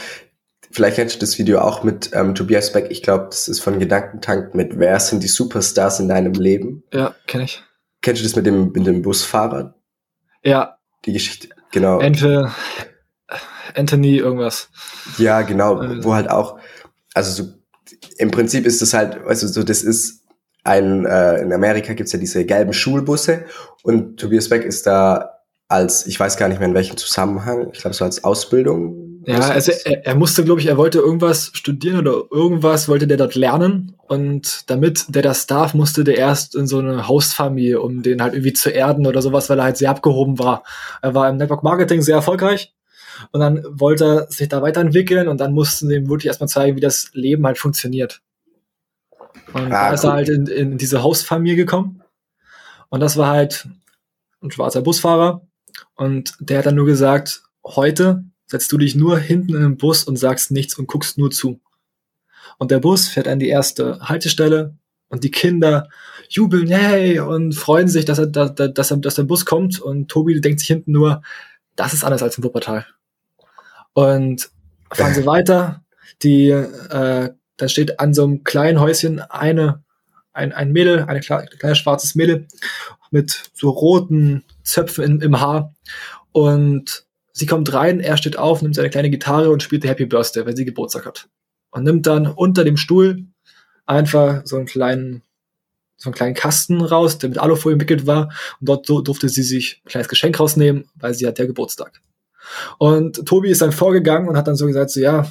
[0.70, 3.78] vielleicht kennst du das Video auch mit ähm, Tobias Beck, ich glaube, das ist von
[3.78, 6.84] Gedankentank mit Wer sind die Superstars in deinem Leben?
[6.92, 7.62] Ja, kenne ich.
[8.02, 9.74] Kennst du das mit dem, mit dem Busfahrer?
[10.42, 10.78] Ja.
[11.04, 11.98] Die Geschichte, genau.
[12.00, 12.52] Ente,
[13.74, 14.68] Anthony, irgendwas.
[15.18, 16.58] Ja, genau, äh, wo halt auch,
[17.14, 17.52] also so,
[18.18, 20.25] im Prinzip ist das halt, also so, das ist
[20.66, 23.44] ein, äh, in Amerika gibt's ja diese gelben Schulbusse
[23.82, 25.36] und Tobias Beck ist da
[25.68, 29.22] als, ich weiß gar nicht mehr in welchem Zusammenhang, ich glaube so als Ausbildung.
[29.26, 33.16] Ja, also er, er musste, glaube ich, er wollte irgendwas studieren oder irgendwas wollte der
[33.16, 38.02] dort lernen und damit der das darf, musste der erst in so eine Hausfamilie, um
[38.02, 40.62] den halt irgendwie zu erden oder sowas, weil er halt sehr abgehoben war.
[41.02, 42.72] Er war im Network Marketing sehr erfolgreich
[43.32, 46.76] und dann wollte er sich da weiterentwickeln und dann mussten sie ihm wirklich erstmal zeigen,
[46.76, 48.22] wie das Leben halt funktioniert.
[49.52, 52.02] Und ah, da ist er halt in, in diese Hausfamilie gekommen.
[52.88, 53.68] Und das war halt
[54.42, 55.42] ein schwarzer Busfahrer.
[55.94, 60.04] Und der hat dann nur gesagt, heute setzt du dich nur hinten in den Bus
[60.04, 61.60] und sagst nichts und guckst nur zu.
[62.58, 64.76] Und der Bus fährt an die erste Haltestelle
[65.08, 65.88] und die Kinder
[66.28, 69.80] jubeln, hey, und freuen sich, dass er, dass, dass, er, dass der Bus kommt.
[69.80, 71.22] Und Tobi denkt sich hinten nur,
[71.74, 72.86] das ist anders als im Wuppertal.
[73.92, 74.50] Und
[74.92, 75.82] fahren sie weiter.
[76.22, 79.82] Die äh, da steht an so einem kleinen Häuschen eine,
[80.32, 82.46] ein, ein Mädel, eine kleine, kleine schwarzes Mädel
[83.10, 85.74] mit so roten Zöpfen in, im Haar.
[86.32, 90.44] Und sie kommt rein, er steht auf, nimmt seine kleine Gitarre und spielt Happy Birthday,
[90.44, 91.28] weil sie Geburtstag hat.
[91.70, 93.26] Und nimmt dann unter dem Stuhl
[93.86, 95.22] einfach so einen kleinen,
[95.96, 98.32] so einen kleinen Kasten raus, der mit Alufolie entwickelt war.
[98.60, 102.00] Und dort durfte sie sich ein kleines Geschenk rausnehmen, weil sie hat ja Geburtstag.
[102.78, 105.26] Und Tobi ist dann vorgegangen und hat dann so gesagt, so ja,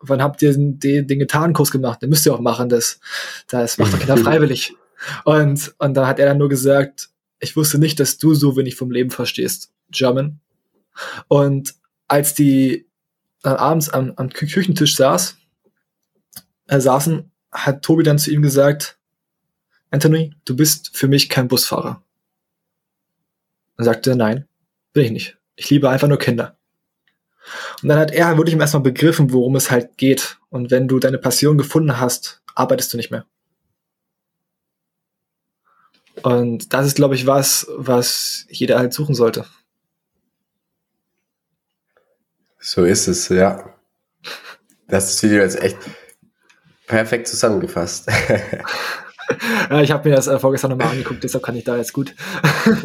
[0.00, 2.02] wann habt ihr den, den, den Gitarrenkurs gemacht?
[2.02, 3.00] Den müsst ihr auch machen, das,
[3.48, 4.74] das macht doch keiner freiwillig.
[5.24, 8.74] Und, und da hat er dann nur gesagt, ich wusste nicht, dass du so wenig
[8.76, 10.40] vom Leben verstehst, German.
[11.28, 11.74] Und
[12.08, 12.86] als die
[13.44, 15.36] äh, abends am, am Küchentisch saß,
[16.66, 18.98] äh, saßen, hat Tobi dann zu ihm gesagt,
[19.90, 22.02] Anthony, du bist für mich kein Busfahrer.
[23.76, 24.48] Dann sagte er, nein,
[24.92, 25.38] bin ich nicht.
[25.56, 26.57] Ich liebe einfach nur Kinder.
[27.82, 30.38] Und dann hat er wirklich erstmal begriffen, worum es halt geht.
[30.50, 33.24] Und wenn du deine Passion gefunden hast, arbeitest du nicht mehr.
[36.22, 39.46] Und das ist, glaube ich, was, was jeder halt suchen sollte.
[42.58, 43.74] So ist es, ja.
[44.88, 45.78] Das Video jetzt echt
[46.86, 48.08] perfekt zusammengefasst.
[49.70, 52.14] ja, ich habe mir das äh, vorgestern nochmal angeguckt, deshalb kann ich da jetzt gut.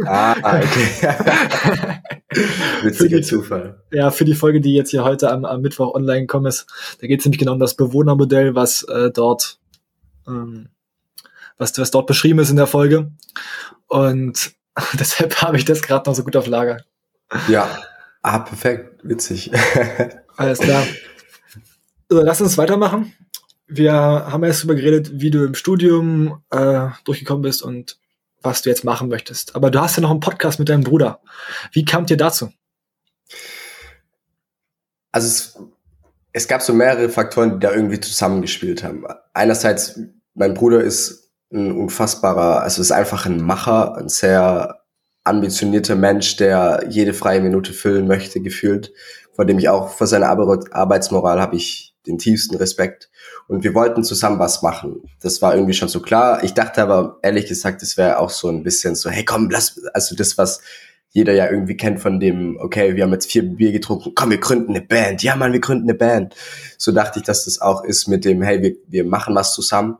[0.05, 1.99] ah, okay.
[2.83, 3.81] Witziger Zufall.
[3.91, 6.65] Ja, für die Folge, die jetzt hier heute am, am Mittwoch online gekommen ist,
[6.99, 9.59] da geht es nämlich genau um das Bewohnermodell, was äh, dort
[10.27, 10.69] ähm,
[11.57, 13.11] was, was dort beschrieben ist in der Folge.
[13.87, 14.53] Und
[14.93, 16.83] deshalb habe ich das gerade noch so gut auf Lager.
[17.47, 17.69] Ja,
[18.21, 19.51] ah, perfekt, witzig.
[20.37, 20.83] Alles klar.
[22.09, 23.13] So, lass uns weitermachen.
[23.67, 27.97] Wir haben erst darüber geredet, wie du im Studium äh, durchgekommen bist und
[28.41, 29.55] was du jetzt machen möchtest.
[29.55, 31.21] Aber du hast ja noch einen Podcast mit deinem Bruder.
[31.71, 32.51] Wie kamt ihr dazu?
[35.11, 35.59] Also es,
[36.33, 39.05] es gab so mehrere Faktoren, die da irgendwie zusammengespielt haben.
[39.33, 39.99] Einerseits,
[40.33, 44.83] mein Bruder ist ein unfassbarer, also ist einfach ein Macher, ein sehr
[45.23, 48.91] ambitionierter Mensch, der jede freie Minute füllen möchte, gefühlt,
[49.33, 53.09] vor dem ich auch vor seiner Arbeitsmoral habe ich den tiefsten Respekt.
[53.47, 55.09] Und wir wollten zusammen was machen.
[55.21, 56.43] Das war irgendwie schon so klar.
[56.43, 59.79] Ich dachte aber ehrlich gesagt, es wäre auch so ein bisschen so, hey komm, lass,
[59.93, 60.61] also das, was
[61.13, 64.39] jeder ja irgendwie kennt von dem, okay, wir haben jetzt vier Bier getrunken, komm, wir
[64.39, 65.21] gründen eine Band.
[65.21, 66.35] Ja, Mann, wir gründen eine Band.
[66.77, 69.97] So dachte ich, dass das auch ist mit dem, hey, wir, wir machen was zusammen.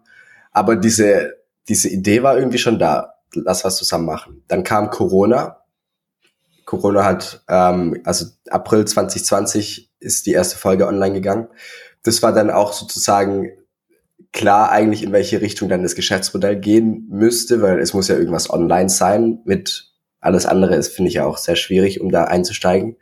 [0.51, 1.35] Aber diese,
[1.67, 3.13] diese Idee war irgendwie schon da.
[3.35, 4.43] Lass was zusammen machen.
[4.47, 5.57] Dann kam Corona.
[6.65, 11.47] Corona hat, ähm, also April 2020 ist die erste Folge online gegangen.
[12.03, 13.51] Das war dann auch sozusagen
[14.31, 18.49] klar eigentlich, in welche Richtung dann das Geschäftsmodell gehen müsste, weil es muss ja irgendwas
[18.49, 22.95] online sein mit alles andere ist, finde ich ja auch sehr schwierig, um da einzusteigen.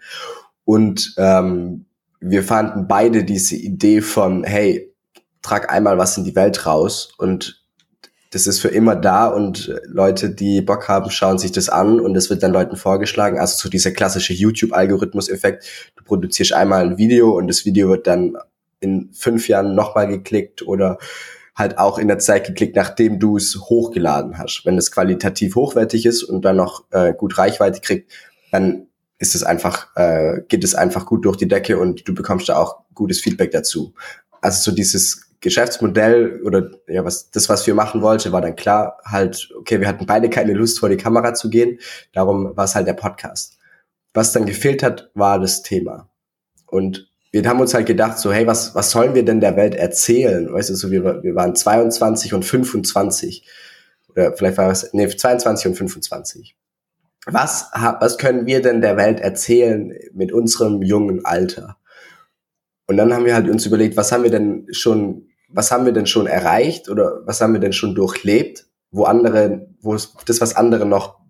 [0.65, 1.85] Und ähm,
[2.19, 4.93] wir fanden beide diese Idee von, hey,
[5.41, 7.61] trag einmal was in die Welt raus und
[8.31, 12.15] das ist für immer da und Leute, die Bock haben, schauen sich das an und
[12.15, 13.37] es wird dann Leuten vorgeschlagen.
[13.37, 15.65] Also so dieser klassische YouTube-Algorithmus-Effekt.
[15.97, 18.37] Du produzierst einmal ein Video und das Video wird dann
[18.81, 20.97] in fünf Jahren nochmal geklickt oder
[21.55, 24.65] halt auch in der Zeit geklickt, nachdem du es hochgeladen hast.
[24.65, 28.11] Wenn es qualitativ hochwertig ist und dann noch äh, gut Reichweite kriegt,
[28.51, 28.87] dann
[29.19, 32.57] ist es einfach, äh, geht es einfach gut durch die Decke und du bekommst da
[32.57, 33.93] auch gutes Feedback dazu.
[34.41, 38.97] Also so dieses Geschäftsmodell oder ja, was das, was wir machen wollte, war dann klar,
[39.03, 41.79] halt, okay, wir hatten beide keine Lust, vor die Kamera zu gehen.
[42.13, 43.57] Darum war es halt der Podcast.
[44.13, 46.09] Was dann gefehlt hat, war das Thema.
[46.67, 49.73] Und wir haben uns halt gedacht, so, hey, was, was sollen wir denn der Welt
[49.75, 50.51] erzählen?
[50.51, 53.47] Weißt du, so, wir, wir waren 22 und 25.
[54.09, 56.57] Oder vielleicht war es, nee, 22 und 25.
[57.27, 61.77] Was, was können wir denn der Welt erzählen mit unserem jungen Alter?
[62.87, 65.93] Und dann haben wir halt uns überlegt, was haben wir denn schon, was haben wir
[65.93, 70.41] denn schon erreicht oder was haben wir denn schon durchlebt, wo andere, wo es, das,
[70.41, 71.21] was andere noch,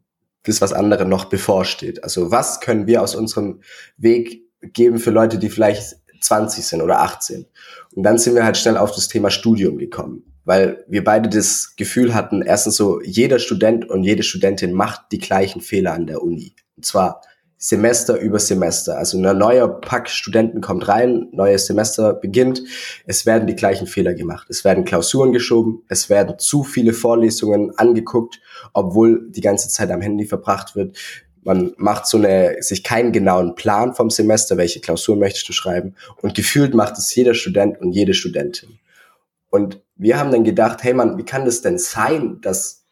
[0.43, 2.03] das, was andere noch bevorsteht.
[2.03, 3.61] Also was können wir aus unserem
[3.97, 7.45] Weg geben für Leute, die vielleicht 20 sind oder 18.
[7.95, 11.75] Und dann sind wir halt schnell auf das Thema Studium gekommen, weil wir beide das
[11.75, 16.21] Gefühl hatten, erstens so, jeder Student und jede Studentin macht die gleichen Fehler an der
[16.21, 16.55] Uni.
[16.77, 17.21] Und zwar
[17.63, 18.97] Semester über Semester.
[18.97, 22.63] Also ein neuer Pack Studenten kommt rein, neues Semester beginnt,
[23.05, 24.47] es werden die gleichen Fehler gemacht.
[24.49, 28.41] Es werden Klausuren geschoben, es werden zu viele Vorlesungen angeguckt,
[28.73, 30.97] obwohl die ganze Zeit am Handy verbracht wird.
[31.43, 35.95] Man macht so eine, sich keinen genauen Plan vom Semester, welche Klausur möchtest du schreiben.
[36.21, 38.79] Und gefühlt macht es jeder Student und jede Studentin.
[39.49, 42.83] Und wir haben dann gedacht, hey man, wie kann das denn sein, dass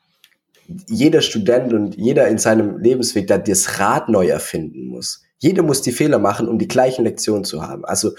[0.87, 5.23] jeder Student und jeder in seinem Lebensweg da das Rad neu erfinden muss?
[5.37, 7.85] Jeder muss die Fehler machen, um die gleichen Lektionen zu haben.
[7.85, 8.11] Also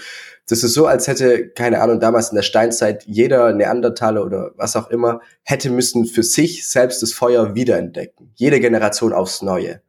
[0.47, 4.75] das ist so, als hätte, keine Ahnung, damals in der Steinzeit jeder Neandertaler oder was
[4.75, 8.31] auch immer, hätte müssen für sich selbst das Feuer wiederentdecken.
[8.35, 9.81] Jede Generation aufs Neue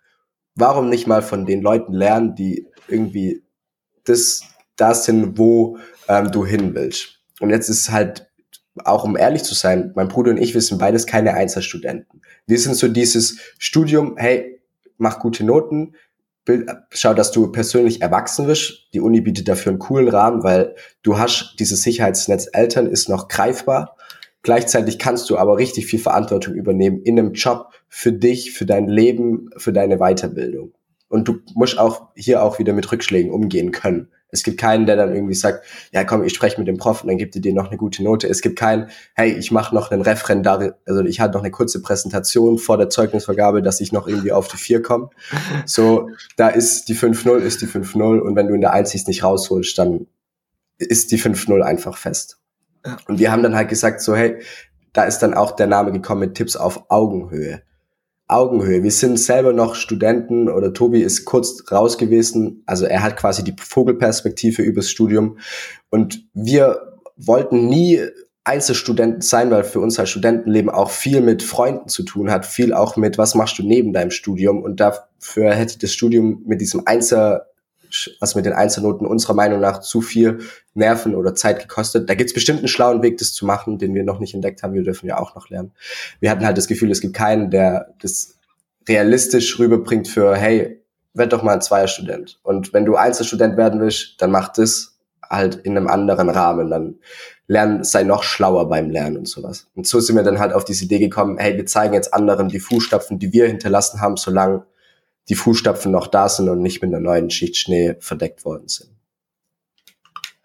[0.54, 3.42] warum nicht mal von den Leuten lernen, die irgendwie
[4.04, 4.42] das,
[4.76, 7.20] das sind, wo ähm, du hin willst.
[7.40, 8.28] Und jetzt ist halt,
[8.84, 12.22] auch um ehrlich zu sein, mein Bruder und ich, wir sind beides keine Einzelstudenten.
[12.46, 14.60] Wir sind so dieses Studium, hey,
[14.96, 15.94] mach gute Noten,
[16.90, 18.88] schau, dass du persönlich erwachsen wirst.
[18.94, 23.28] Die Uni bietet dafür einen coolen Rahmen, weil du hast dieses Sicherheitsnetz Eltern ist noch
[23.28, 23.96] greifbar.
[24.42, 28.88] Gleichzeitig kannst du aber richtig viel Verantwortung übernehmen in einem Job für dich, für dein
[28.88, 30.72] Leben, für deine Weiterbildung.
[31.08, 34.08] Und du musst auch hier auch wieder mit Rückschlägen umgehen können.
[34.34, 37.08] Es gibt keinen, der dann irgendwie sagt, ja komm, ich spreche mit dem Prof und
[37.08, 38.26] dann gibt er dir noch eine gute Note.
[38.26, 41.82] Es gibt keinen, hey, ich mache noch einen Referendar, also ich hatte noch eine kurze
[41.82, 45.10] Präsentation vor der Zeugnisvergabe, dass ich noch irgendwie auf die 4 komme.
[45.66, 49.22] So, da ist die 5-0, ist die 5-0 und wenn du in der Einsicht nicht
[49.22, 50.06] rausholst, dann
[50.78, 52.38] ist die 5-0 einfach fest.
[53.08, 54.40] Und wir haben dann halt gesagt, so, hey,
[54.92, 57.62] da ist dann auch der Name gekommen mit Tipps auf Augenhöhe.
[58.28, 58.82] Augenhöhe.
[58.82, 62.62] Wir sind selber noch Studenten oder Tobi ist kurz raus gewesen.
[62.66, 65.38] Also er hat quasi die Vogelperspektive übers Studium.
[65.90, 68.00] Und wir wollten nie
[68.44, 72.72] Einzelstudenten sein, weil für uns als Studentenleben auch viel mit Freunden zu tun hat, viel
[72.72, 74.62] auch mit, was machst du neben deinem Studium.
[74.62, 77.42] Und dafür hätte das Studium mit diesem Einzel
[78.20, 80.40] also mit den Einzelnoten unserer Meinung nach zu viel
[80.74, 82.08] Nerven oder Zeit gekostet.
[82.08, 84.74] Da gibt's bestimmt einen schlauen Weg, das zu machen, den wir noch nicht entdeckt haben.
[84.74, 85.72] Wir dürfen ja auch noch lernen.
[86.20, 88.38] Wir hatten halt das Gefühl, es gibt keinen, der das
[88.88, 90.82] realistisch rüberbringt für, hey,
[91.14, 92.40] werd doch mal ein Zweierstudent.
[92.42, 96.70] Und wenn du Einzelstudent werden willst, dann mach das halt in einem anderen Rahmen.
[96.70, 96.96] Dann
[97.46, 99.68] lernen, sei noch schlauer beim Lernen und sowas.
[99.74, 102.48] Und so sind wir dann halt auf diese Idee gekommen, hey, wir zeigen jetzt anderen
[102.48, 104.64] die Fußstapfen, die wir hinterlassen haben, solange
[105.28, 108.90] die Fußstapfen noch da sind und nicht mit einer neuen Schicht Schnee verdeckt worden sind.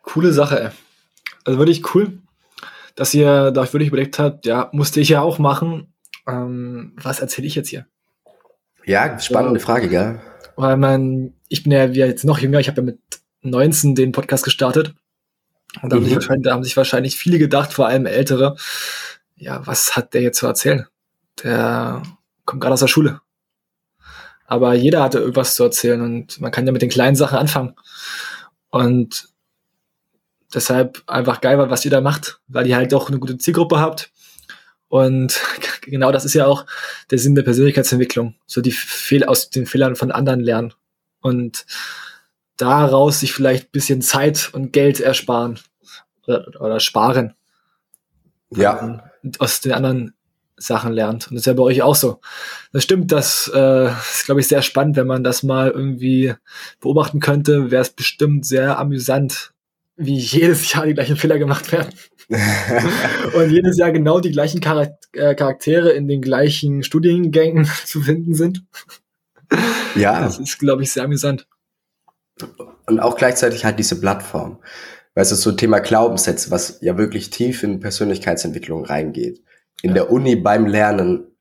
[0.02, 0.70] Coole Sache, ey.
[1.44, 2.20] Also wirklich cool,
[2.96, 5.94] dass ihr da wirklich überlegt habt, ja, musste ich ja auch machen.
[6.28, 7.88] Ähm, was erzähle ich jetzt hier?
[8.86, 9.60] Ja, spannende.
[9.60, 10.22] Frage, gell?
[10.56, 13.00] Weil man, ich bin ja jetzt noch jünger, ich habe ja mit
[13.42, 14.94] 19 den Podcast gestartet.
[15.82, 16.10] Und da, mhm.
[16.10, 18.56] haben da haben sich wahrscheinlich viele gedacht, vor allem Ältere,
[19.36, 20.88] ja, was hat der jetzt zu erzählen?
[21.44, 22.02] Der
[22.46, 23.22] kommt gerade aus der Schule.
[24.48, 27.76] Aber jeder hatte irgendwas zu erzählen und man kann ja mit den kleinen Sachen anfangen.
[28.70, 29.28] Und
[30.54, 34.10] deshalb einfach geil, was ihr da macht, weil ihr halt auch eine gute Zielgruppe habt.
[34.88, 35.40] Und
[35.82, 36.66] genau das ist ja auch
[37.12, 38.36] der Sinn der Persönlichkeitsentwicklung.
[38.46, 40.74] So die Fehler aus den Fehlern von anderen lernen.
[41.20, 41.66] Und
[42.56, 45.60] daraus sich vielleicht bisschen Zeit und Geld ersparen
[46.26, 47.34] oder, oder sparen.
[48.52, 49.04] Ja.
[49.24, 50.14] Und aus den anderen
[50.58, 51.28] Sachen lernt.
[51.28, 52.20] Und das ist ja bei euch auch so.
[52.74, 56.34] Das stimmt, das äh, ist, glaube ich, sehr spannend, wenn man das mal irgendwie
[56.82, 59.54] beobachten könnte, wäre es bestimmt sehr amüsant,
[59.96, 61.90] wie jedes Jahr die gleichen Fehler gemacht werden.
[63.36, 68.64] und jedes Jahr genau die gleichen äh, Charaktere in den gleichen Studiengängen zu finden sind.
[69.96, 70.22] Ja.
[70.22, 71.48] Das ist, glaube ich, sehr amüsant.
[72.86, 74.60] Und auch gleichzeitig halt diese Plattform.
[75.16, 79.42] Weißt du, so Thema Glaubenssätze, was ja wirklich tief in Persönlichkeitsentwicklung reingeht.
[79.82, 79.96] In ja.
[79.96, 81.36] der Uni beim Lernen,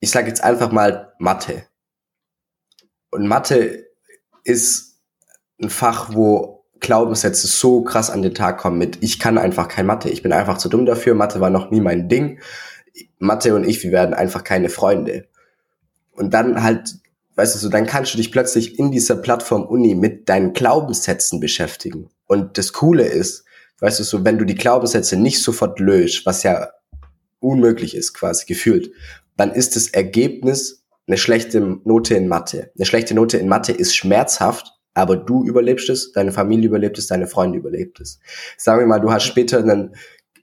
[0.00, 1.64] ich sage jetzt einfach mal Mathe.
[3.10, 3.86] Und Mathe
[4.44, 5.00] ist
[5.60, 9.86] ein Fach, wo Glaubenssätze so krass an den Tag kommen mit, ich kann einfach kein
[9.86, 12.40] Mathe, ich bin einfach zu dumm dafür, Mathe war noch nie mein Ding.
[13.18, 15.28] Mathe und ich, wir werden einfach keine Freunde.
[16.12, 16.96] Und dann halt
[17.36, 21.40] weißt du so, dann kannst du dich plötzlich in dieser Plattform Uni mit deinen Glaubenssätzen
[21.40, 22.10] beschäftigen.
[22.26, 23.44] Und das Coole ist,
[23.80, 26.68] weißt du so, wenn du die Glaubenssätze nicht sofort löst, was ja
[27.42, 28.92] unmöglich ist quasi gefühlt,
[29.36, 32.70] dann ist das Ergebnis eine schlechte Note in Mathe.
[32.76, 37.06] Eine schlechte Note in Mathe ist schmerzhaft, aber du überlebst es, deine Familie überlebt es,
[37.06, 38.20] deine Freunde überlebt es.
[38.56, 39.94] Sagen wir mal, du hast später einen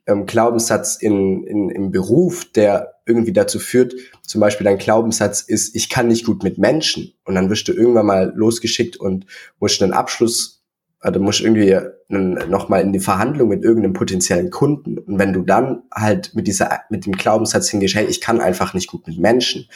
[0.07, 3.93] ähm, Glaubenssatz in, in, im Beruf, der irgendwie dazu führt,
[4.25, 7.13] zum Beispiel dein Glaubenssatz ist, ich kann nicht gut mit Menschen.
[7.25, 9.25] Und dann wirst du irgendwann mal losgeschickt und
[9.59, 10.58] musst einen Abschluss,
[11.01, 11.77] also musst irgendwie
[12.09, 14.97] nochmal in die Verhandlung mit irgendeinem potenziellen Kunden.
[14.97, 18.73] Und wenn du dann halt mit dieser, mit dem Glaubenssatz hingehst, hey, ich kann einfach
[18.73, 19.69] nicht gut mit Menschen,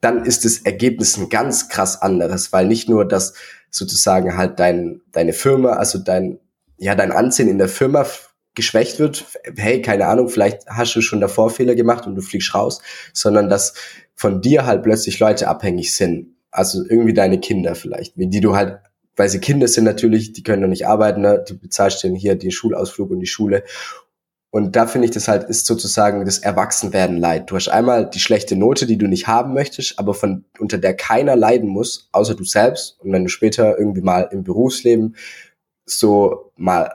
[0.00, 3.34] dann ist das Ergebnis ein ganz krass anderes, weil nicht nur, dass
[3.70, 6.38] sozusagen halt dein, deine Firma, also dein,
[6.78, 8.06] ja, dein Ansehen in der Firma
[8.54, 12.54] geschwächt wird, hey, keine Ahnung, vielleicht hast du schon davor Fehler gemacht und du fliegst
[12.54, 12.80] raus,
[13.12, 13.74] sondern dass
[14.14, 16.34] von dir halt plötzlich Leute abhängig sind.
[16.50, 18.80] Also irgendwie deine Kinder vielleicht, die du halt,
[19.16, 21.44] weil sie Kinder sind natürlich, die können noch nicht arbeiten, ne?
[21.46, 23.64] du bezahlst denen hier den Schulausflug und die Schule.
[24.52, 27.50] Und da finde ich das halt, ist sozusagen das Erwachsenwerden leid.
[27.50, 30.94] Du hast einmal die schlechte Note, die du nicht haben möchtest, aber von, unter der
[30.94, 32.98] keiner leiden muss, außer du selbst.
[33.00, 35.14] Und wenn du später irgendwie mal im Berufsleben
[35.86, 36.90] so mal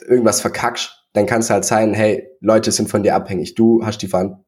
[0.00, 3.54] irgendwas verkackst, dann kann es halt sein, hey, Leute sind von dir abhängig.
[3.54, 4.42] Du hast die, Ver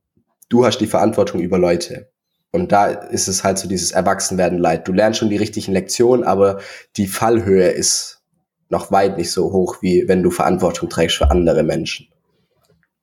[0.49, 2.11] du hast die Verantwortung über Leute.
[2.55, 4.87] Und da ist es halt so dieses Erwachsenwerden leid.
[4.87, 6.61] Du lernst schon die richtigen Lektionen, aber
[6.97, 8.23] die Fallhöhe ist
[8.69, 12.07] noch weit nicht so hoch, wie wenn du Verantwortung trägst für andere Menschen.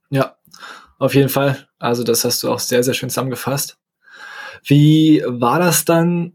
[0.09, 0.37] Ja,
[0.99, 1.67] auf jeden Fall.
[1.79, 3.77] Also das hast du auch sehr, sehr schön zusammengefasst.
[4.63, 6.31] Wie war das dann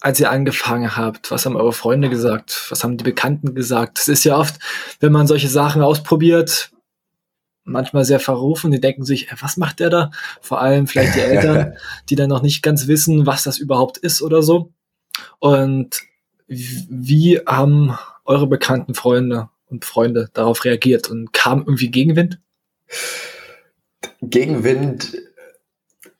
[0.00, 1.30] als ihr angefangen habt?
[1.30, 2.68] Was haben eure Freunde gesagt?
[2.70, 3.98] Was haben die Bekannten gesagt?
[3.98, 4.58] Es ist ja oft,
[5.00, 6.70] wenn man solche Sachen ausprobiert,
[7.64, 8.70] manchmal sehr verrufen.
[8.70, 10.10] Die denken sich, ey, was macht der da?
[10.40, 11.74] Vor allem vielleicht die Eltern,
[12.08, 14.72] die dann noch nicht ganz wissen, was das überhaupt ist oder so.
[15.38, 16.00] Und
[16.46, 22.38] wie haben eure bekannten Freunde und Freunde darauf reagiert und kam irgendwie Gegenwind?
[24.20, 25.16] Gegenwind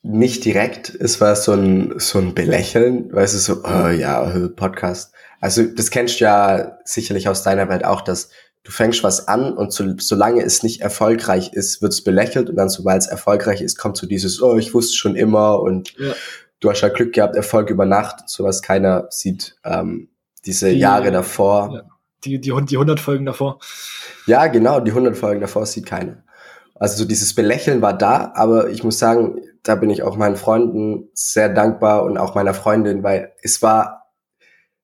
[0.03, 0.95] nicht direkt.
[0.95, 5.15] Es war so ein, so ein Belächeln, weißt du, so, oh ja, Podcast.
[5.41, 8.31] Also, das kennst du ja sicherlich aus deiner Welt auch, dass
[8.65, 12.57] du fängst was an und so, solange es nicht erfolgreich ist, wird es belächelt und
[12.57, 16.15] dann, sobald es erfolgreich ist, kommt so dieses, oh, ich wusste schon immer und ja.
[16.61, 20.09] du hast ja Glück gehabt, Erfolg über Nacht, sowas keiner sieht, ähm,
[20.47, 21.71] diese die, Jahre davor.
[21.75, 21.83] Ja.
[22.25, 23.59] Die, die, die 100 Folgen davor.
[24.27, 26.25] Ja, genau, die 100 Folgen davor sieht keiner.
[26.75, 30.37] Also so dieses Belächeln war da, aber ich muss sagen, da bin ich auch meinen
[30.37, 34.11] Freunden sehr dankbar und auch meiner Freundin, weil es war,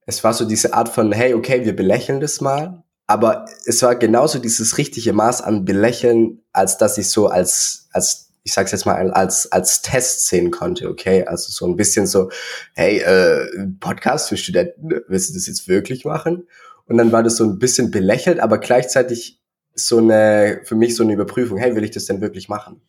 [0.04, 2.82] es war so diese Art von, hey, okay, wir belächeln das mal.
[3.10, 8.30] Aber es war genauso dieses richtige Maß an Belächeln, als dass ich so als, als
[8.44, 11.24] ich sag's jetzt mal, als, als Test sehen konnte, okay?
[11.24, 12.30] Also so ein bisschen so,
[12.76, 16.46] hey, äh, Podcast für Studenten, willst du das jetzt wirklich machen?
[16.86, 19.40] Und dann war das so ein bisschen belächelt, aber gleichzeitig
[19.74, 22.80] so eine, für mich so eine Überprüfung, hey, will ich das denn wirklich machen?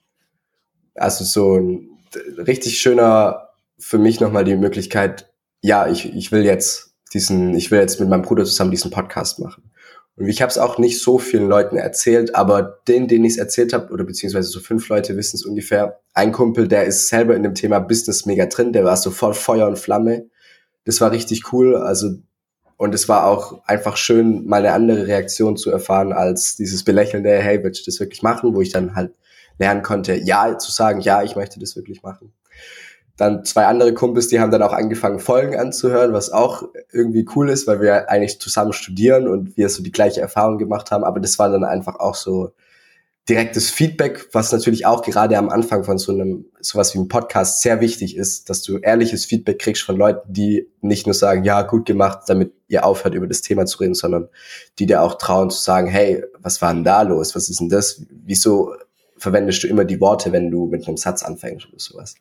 [0.94, 1.98] Also so ein
[2.38, 3.50] richtig schöner,
[3.80, 8.08] für mich nochmal die Möglichkeit, ja, ich, ich will jetzt diesen, ich will jetzt mit
[8.08, 9.71] meinem Bruder zusammen diesen Podcast machen.
[10.16, 13.38] Und ich habe es auch nicht so vielen Leuten erzählt, aber den, denen ich es
[13.38, 16.02] erzählt habe, oder beziehungsweise so fünf Leute wissen es ungefähr.
[16.14, 19.68] Ein Kumpel, der ist selber in dem Thema Business mega drin, der war sofort Feuer
[19.68, 20.30] und Flamme.
[20.86, 21.76] Das war richtig cool.
[21.76, 22.18] Also,
[22.78, 27.30] und es war auch einfach schön, mal eine andere Reaktion zu erfahren als dieses belächelnde,
[27.38, 28.54] hey, willst du das wirklich machen?
[28.54, 29.14] Wo ich dann halt
[29.60, 32.34] lernen konnte, ja zu sagen, ja, ich möchte das wirklich machen.
[33.18, 37.50] Dann zwei andere Kumpels, die haben dann auch angefangen, Folgen anzuhören, was auch irgendwie cool
[37.50, 41.04] ist, weil wir eigentlich zusammen studieren und wir so die gleiche Erfahrung gemacht haben.
[41.04, 42.54] Aber das war dann einfach auch so
[43.30, 47.62] direktes Feedback, was natürlich auch gerade am Anfang von so einem, sowas wie einem Podcast
[47.62, 51.62] sehr wichtig ist, dass du ehrliches Feedback kriegst von Leuten, die nicht nur sagen, ja,
[51.62, 54.28] gut gemacht, damit ihr aufhört, über das Thema zu reden, sondern
[54.80, 57.36] die dir auch trauen zu sagen, hey, was war denn da los?
[57.36, 58.04] Was ist denn das?
[58.10, 58.74] Wieso
[59.18, 62.16] verwendest du immer die Worte, wenn du mit einem Satz anfängst oder sowas?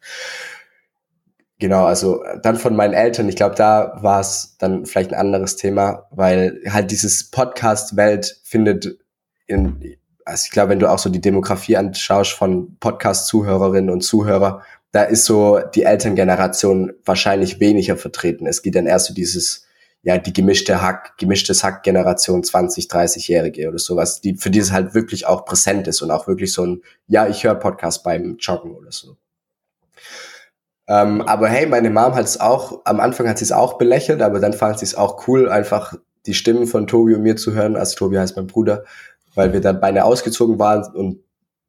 [1.61, 5.57] Genau, also dann von meinen Eltern, ich glaube, da war es dann vielleicht ein anderes
[5.57, 8.99] Thema, weil halt dieses Podcast-Welt findet
[9.47, 14.63] in, also ich glaube, wenn du auch so die Demografie anschaust von Podcast-Zuhörerinnen und Zuhörer,
[14.93, 18.47] da ist so die Elterngeneration wahrscheinlich weniger vertreten.
[18.47, 19.67] Es geht dann erst so dieses,
[20.01, 24.95] ja, die gemischte Hack, gemischtes Hack-Generation 20, 30-Jährige oder sowas, die, für die es halt
[24.95, 28.75] wirklich auch präsent ist und auch wirklich so ein, ja, ich höre Podcast beim Joggen
[28.75, 29.19] oder so.
[30.91, 34.20] Ähm, aber hey, meine Mom hat es auch, am Anfang hat sie es auch belächelt,
[34.22, 35.95] aber dann fand sie es auch cool, einfach
[36.26, 37.76] die Stimmen von Tobi und mir zu hören.
[37.76, 38.82] Also Tobi heißt mein Bruder,
[39.36, 41.20] weil wir dann beinahe ausgezogen waren und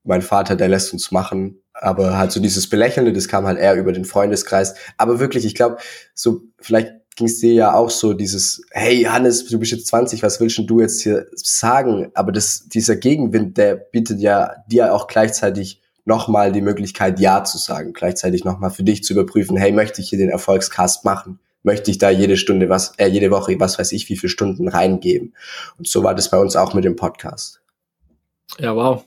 [0.04, 1.62] mein Vater, der lässt uns machen.
[1.72, 4.74] Aber halt so dieses Belächelnde, das kam halt eher über den Freundeskreis.
[4.98, 5.78] Aber wirklich, ich glaube,
[6.16, 10.24] so vielleicht ging es dir ja auch so dieses, hey Hannes, du bist jetzt 20,
[10.24, 12.10] was willst denn du jetzt hier sagen?
[12.16, 17.58] Aber das, dieser Gegenwind, der bietet ja dir auch gleichzeitig nochmal die Möglichkeit, Ja zu
[17.58, 17.94] sagen.
[17.94, 21.40] Gleichzeitig nochmal für dich zu überprüfen, hey, möchte ich hier den Erfolgscast machen?
[21.64, 24.68] Möchte ich da jede Stunde was, äh, jede Woche, was weiß ich, wie viele Stunden
[24.68, 25.34] reingeben?
[25.78, 27.62] Und so war das bei uns auch mit dem Podcast.
[28.58, 29.06] Ja, wow.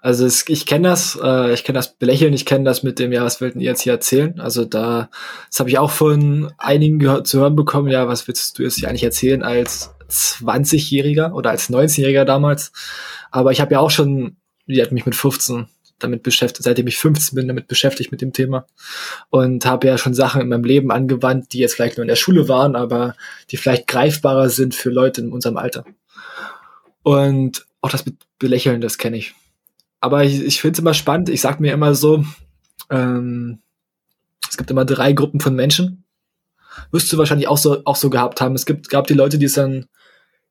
[0.00, 3.12] Also es, ich kenne das, äh, ich kenne das Belächeln, ich kenne das mit dem,
[3.12, 4.40] ja, was wollten ihr jetzt hier erzählen?
[4.40, 5.10] Also da,
[5.48, 8.76] das habe ich auch von einigen gehört, zu hören bekommen, ja, was willst du jetzt
[8.76, 12.72] hier eigentlich erzählen als 20-Jähriger oder als 19-Jähriger damals?
[13.30, 14.36] Aber ich habe ja auch schon,
[14.66, 15.68] die hat mich mit 15
[16.00, 18.66] damit beschäftigt, seitdem ich 15 bin, damit beschäftigt mit dem Thema.
[19.30, 22.16] Und habe ja schon Sachen in meinem Leben angewandt, die jetzt vielleicht nur in der
[22.16, 23.14] Schule waren, aber
[23.50, 25.84] die vielleicht greifbarer sind für Leute in unserem Alter.
[27.02, 29.34] Und auch das mit Belächeln, das kenne ich.
[30.00, 31.28] Aber ich, ich finde es immer spannend.
[31.28, 32.24] Ich sag mir immer so,
[32.90, 33.60] ähm,
[34.48, 36.04] es gibt immer drei Gruppen von Menschen.
[36.90, 38.54] Wirst du wahrscheinlich auch so, auch so gehabt haben.
[38.54, 39.86] Es gibt, gab die Leute, die es dann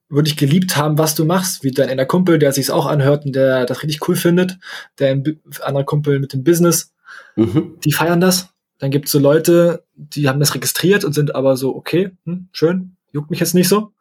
[0.10, 3.36] wirklich geliebt haben, was du machst, wie dein einer Kumpel, der sich's auch anhört und
[3.36, 4.58] der das richtig cool findet,
[4.98, 5.22] der
[5.62, 6.94] andere Kumpel mit dem Business,
[7.36, 7.76] mhm.
[7.84, 8.50] die feiern das.
[8.80, 12.96] Dann gibt's so Leute, die haben das registriert und sind aber so, okay, hm, schön,
[13.12, 13.92] juckt mich jetzt nicht so,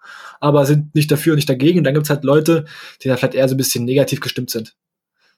[0.41, 1.79] aber sind nicht dafür und nicht dagegen.
[1.79, 2.65] Und dann gibt's halt Leute,
[3.03, 4.77] die da vielleicht eher so ein bisschen negativ gestimmt sind.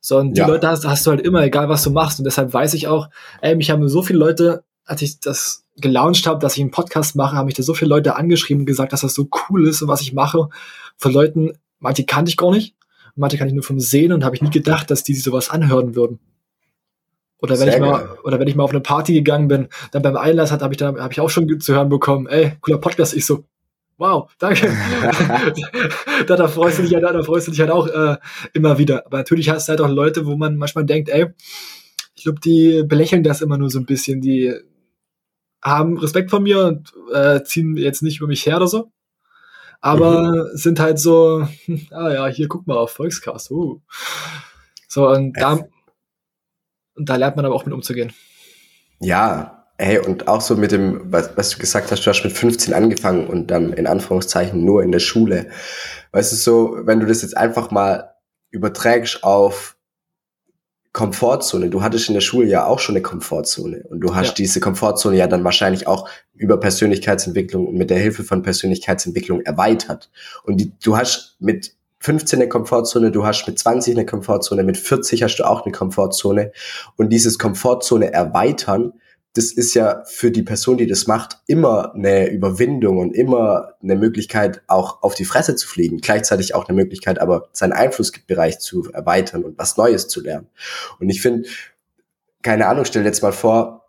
[0.01, 0.47] So, und die ja.
[0.47, 2.19] Leute hast, hast du halt immer, egal was du machst.
[2.19, 3.09] Und deshalb weiß ich auch,
[3.41, 7.17] ey, mich haben so viele Leute, als ich das gelauncht habe, dass ich einen Podcast
[7.17, 9.83] mache, haben mich da so viele Leute angeschrieben und gesagt, dass das so cool ist
[9.83, 10.49] und was ich mache.
[10.97, 12.75] Von Leuten, manche kannte ich gar nicht,
[13.17, 15.95] manche kannte ich nur vom Sehen und habe ich nie gedacht, dass die sowas anhören
[15.95, 16.19] würden.
[17.43, 20.03] Oder wenn Sehr ich mal, oder wenn ich mal auf eine Party gegangen bin, dann
[20.03, 22.79] beim Einlass hat, habe ich da, habe ich auch schon zu hören bekommen, ey, cooler
[22.79, 23.15] Podcast.
[23.15, 23.45] Ich so,
[23.97, 24.71] wow, danke.
[26.27, 28.17] da, da freust du dich halt, da freust du dich halt auch äh,
[28.53, 29.07] immer wieder.
[29.07, 31.29] Aber natürlich hast du halt auch Leute, wo man manchmal denkt, ey,
[32.15, 34.21] ich glaube, die belächeln das immer nur so ein bisschen.
[34.21, 34.55] Die
[35.63, 38.91] haben Respekt vor mir und äh, ziehen jetzt nicht über mich her oder so.
[39.81, 40.57] Aber mhm.
[40.57, 41.47] sind halt so,
[41.91, 43.51] ah ja, hier guck mal auf Volkscast.
[43.51, 43.81] Uh.
[44.89, 45.61] So, und da,
[46.95, 48.13] und da lernt man aber auch mit umzugehen.
[48.99, 52.33] Ja, hey, und auch so mit dem, was, was du gesagt hast, du hast mit
[52.33, 55.51] 15 angefangen und dann in Anführungszeichen nur in der Schule.
[56.13, 58.15] Weißt du, so, wenn du das jetzt einfach mal
[58.51, 59.77] überträgst auf
[60.93, 61.71] Komfortzone.
[61.71, 64.35] Du hattest in der Schule ja auch schon eine Komfortzone und du hast ja.
[64.35, 70.11] diese Komfortzone ja dann wahrscheinlich auch über Persönlichkeitsentwicklung und mit der Hilfe von Persönlichkeitsentwicklung erweitert.
[70.43, 74.79] Und die, du hast mit 15 eine Komfortzone, du hast mit 20 eine Komfortzone, mit
[74.79, 76.51] 40 hast du auch eine Komfortzone.
[76.97, 78.95] Und dieses Komfortzone erweitern
[79.35, 83.95] das ist ja für die Person, die das macht, immer eine Überwindung und immer eine
[83.95, 85.99] Möglichkeit, auch auf die Fresse zu fliegen.
[85.99, 90.49] Gleichzeitig auch eine Möglichkeit, aber seinen Einflussbereich zu erweitern und was Neues zu lernen.
[90.99, 91.49] Und ich finde,
[92.43, 93.89] keine Ahnung, stell dir jetzt mal vor,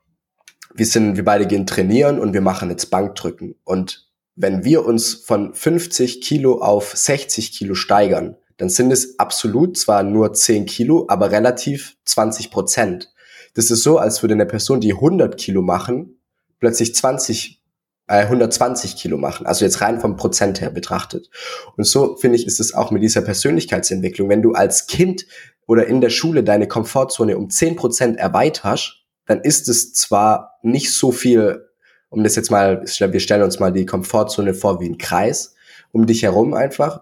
[0.75, 3.55] wir sind, wir beide gehen trainieren und wir machen jetzt Bankdrücken.
[3.63, 9.77] Und wenn wir uns von 50 Kilo auf 60 Kilo steigern, dann sind es absolut
[9.77, 13.11] zwar nur 10 Kilo, aber relativ 20 Prozent.
[13.53, 16.19] Das ist so, als würde eine Person, die 100 Kilo machen,
[16.59, 17.61] plötzlich 20,
[18.07, 19.45] äh, 120 Kilo machen.
[19.45, 21.29] Also jetzt rein vom Prozent her betrachtet.
[21.75, 24.29] Und so finde ich, ist es auch mit dieser Persönlichkeitsentwicklung.
[24.29, 25.25] Wenn du als Kind
[25.67, 30.93] oder in der Schule deine Komfortzone um 10 Prozent erweiterst, dann ist es zwar nicht
[30.93, 31.67] so viel,
[32.09, 35.55] um das jetzt mal, wir stellen uns mal die Komfortzone vor wie ein Kreis,
[35.91, 37.01] um dich herum einfach,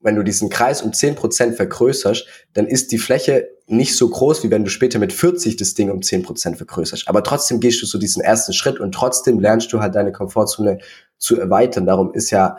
[0.00, 4.50] wenn du diesen Kreis um 10% vergrößerst, dann ist die Fläche nicht so groß, wie
[4.50, 7.08] wenn du später mit 40 das Ding um 10% vergrößerst.
[7.08, 10.78] Aber trotzdem gehst du so diesen ersten Schritt und trotzdem lernst du halt deine Komfortzone
[11.18, 11.86] zu erweitern.
[11.86, 12.58] Darum ist ja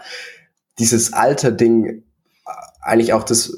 [0.79, 2.03] dieses Alter-Ding
[2.81, 3.53] eigentlich auch das,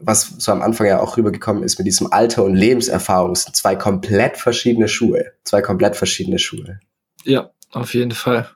[0.00, 3.32] was so am Anfang ja auch rübergekommen ist mit diesem Alter und Lebenserfahrung.
[3.32, 5.32] Es sind zwei komplett verschiedene Schuhe.
[5.44, 6.80] Zwei komplett verschiedene Schuhe.
[7.24, 8.48] Ja, auf jeden Fall.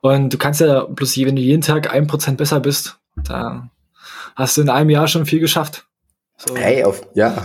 [0.00, 3.70] Und du kannst ja bloß, wenn du jeden Tag ein Prozent besser bist, da
[4.36, 5.86] hast du in einem Jahr schon viel geschafft.
[6.46, 6.56] So.
[6.56, 7.44] Hey, auf, ja.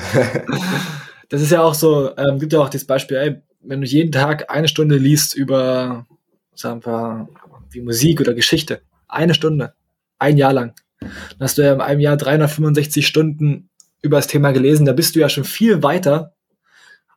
[1.29, 4.13] das ist ja auch so, ähm, gibt ja auch das Beispiel, ey, wenn du jeden
[4.13, 6.05] Tag eine Stunde liest über,
[6.53, 7.27] sagen wir,
[7.71, 9.73] wie Musik oder Geschichte, eine Stunde,
[10.17, 13.69] ein Jahr lang, dann hast du ja in einem Jahr 365 Stunden
[14.01, 16.33] über das Thema gelesen, da bist du ja schon viel weiter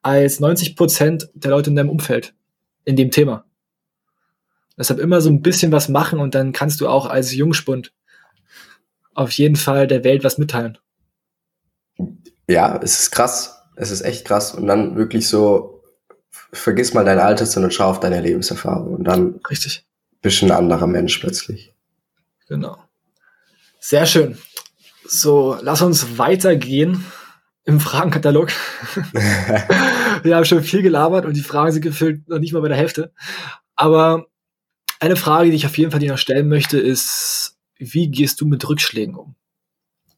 [0.03, 2.35] als 90 Prozent der Leute in deinem Umfeld
[2.85, 3.45] in dem Thema.
[4.77, 7.93] Deshalb immer so ein bisschen was machen und dann kannst du auch als Jungspund
[9.15, 10.79] auf jeden Fall der Welt was mitteilen.
[12.49, 13.63] Ja, es ist krass.
[13.77, 14.55] Es ist echt krass.
[14.55, 15.85] Und dann wirklich so,
[16.53, 18.95] vergiss mal dein Alter, sondern schau auf deine Lebenserfahrung.
[18.95, 19.87] Und dann Richtig.
[20.23, 21.75] bist du ein anderer Mensch plötzlich.
[22.49, 22.79] Genau.
[23.79, 24.39] Sehr schön.
[25.07, 27.05] So, lass uns weitergehen
[27.65, 28.51] im Fragenkatalog.
[30.23, 32.77] Wir haben schon viel gelabert und die Fragen sind gefüllt noch nicht mal bei der
[32.77, 33.13] Hälfte.
[33.77, 34.27] Aber
[35.01, 38.47] eine Frage, die ich auf jeden Fall dir noch stellen möchte, ist, wie gehst du
[38.47, 39.35] mit Rückschlägen um?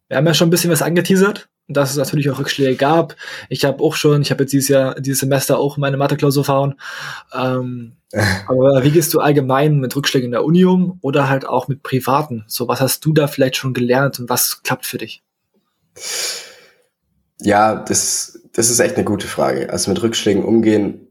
[0.08, 3.16] Wir haben ja schon ein bisschen was angeteasert, dass es natürlich auch Rückschläge gab.
[3.48, 6.74] Ich habe auch schon, ich habe jetzt dieses Jahr, dieses Semester auch meine Mathe-Klausur fahren.
[7.32, 7.92] Ähm,
[8.46, 11.82] aber wie gehst du allgemein mit Rückschlägen in der Uni um oder halt auch mit
[11.82, 12.44] privaten?
[12.46, 15.22] So, was hast du da vielleicht schon gelernt und was klappt für dich?
[17.40, 19.70] Ja, das, das ist echt eine gute Frage.
[19.70, 21.08] Also mit Rückschlägen umgehen.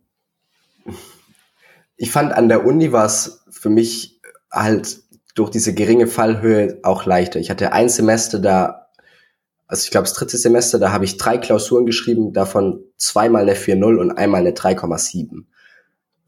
[1.97, 4.99] Ich fand an der Uni war es für mich halt
[5.35, 7.39] durch diese geringe Fallhöhe auch leichter.
[7.39, 8.88] Ich hatte ein Semester da,
[9.69, 13.53] also ich glaube das dritte Semester, da habe ich drei Klausuren geschrieben, davon zweimal eine
[13.53, 15.43] 4.0 und einmal eine 3,7.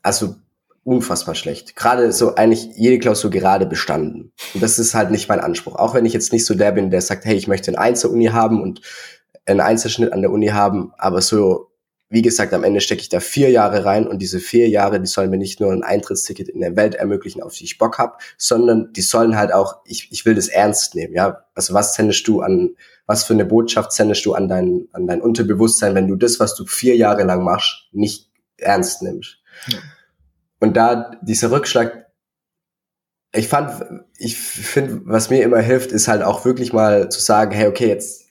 [0.04, 0.36] Also
[0.84, 1.76] unfassbar schlecht.
[1.76, 4.32] Gerade so eigentlich jede Klausur gerade bestanden.
[4.54, 5.76] Und das ist halt nicht mein Anspruch.
[5.76, 8.28] Auch wenn ich jetzt nicht so der bin, der sagt, hey, ich möchte eine Einzeluni
[8.28, 8.82] haben und
[9.46, 11.72] einen Einzelschnitt an der Uni haben, aber so
[12.12, 15.08] wie gesagt, am Ende stecke ich da vier Jahre rein und diese vier Jahre, die
[15.08, 18.18] sollen mir nicht nur ein Eintrittsticket in der Welt ermöglichen, auf die ich Bock habe,
[18.38, 21.46] sondern die sollen halt auch, ich, ich will das ernst nehmen, ja.
[21.56, 22.76] Also was sendest du an,
[23.06, 26.56] was für eine Botschaft sendest du an dein, an dein Unterbewusstsein, wenn du das, was
[26.56, 29.40] du vier Jahre lang machst, nicht ernst nimmst.
[29.68, 29.80] Ja.
[30.60, 32.08] Und da dieser Rückschlag,
[33.34, 37.52] ich fand, ich finde, was mir immer hilft, ist halt auch wirklich mal zu sagen,
[37.52, 38.22] hey, okay, jetzt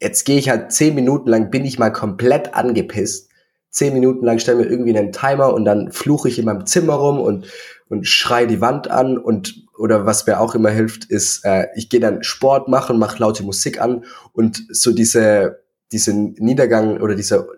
[0.00, 3.30] jetzt gehe ich halt zehn Minuten lang, bin ich mal komplett angepisst.
[3.70, 6.94] Zehn Minuten lang stellen wir irgendwie einen Timer und dann fluche ich in meinem Zimmer
[6.94, 7.46] rum und,
[7.88, 11.88] und schrei die Wand an und oder was mir auch immer hilft, ist, äh, ich
[11.88, 17.48] gehe dann Sport machen, mache laute Musik an und so diese, diese Niedergang oder diese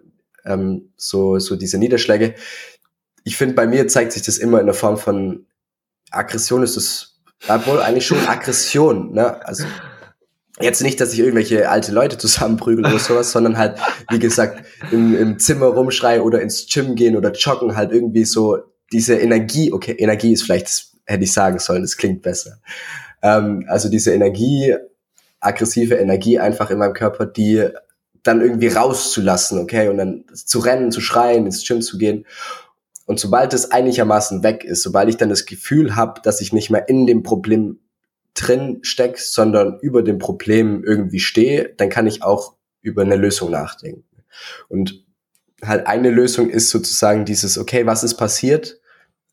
[0.44, 2.34] ähm, so, so diese Niederschläge.
[3.24, 5.46] Ich finde, bei mir zeigt sich das immer in der Form von
[6.10, 9.44] Aggression ist es, obwohl eigentlich schon Aggression, ne?
[9.46, 9.64] Also
[10.60, 13.78] Jetzt nicht, dass ich irgendwelche alte Leute zusammenprügel oder sowas, sondern halt,
[14.10, 18.58] wie gesagt, im, im Zimmer rumschreie oder ins Gym gehen oder joggen, halt irgendwie so
[18.92, 22.58] diese Energie, okay, Energie ist vielleicht, hätte ich sagen sollen, das klingt besser.
[23.22, 24.74] Ähm, also diese Energie,
[25.40, 27.68] aggressive Energie einfach in meinem Körper, die
[28.22, 32.24] dann irgendwie rauszulassen, okay, und dann zu rennen, zu schreien, ins Gym zu gehen.
[33.06, 36.70] Und sobald es einigermaßen weg ist, sobald ich dann das Gefühl habe, dass ich nicht
[36.70, 37.80] mehr in dem Problem
[38.34, 43.50] drin steckst, sondern über dem Problem irgendwie stehe, dann kann ich auch über eine Lösung
[43.50, 44.04] nachdenken.
[44.68, 45.04] Und
[45.62, 48.80] halt eine Lösung ist sozusagen dieses, okay, was ist passiert?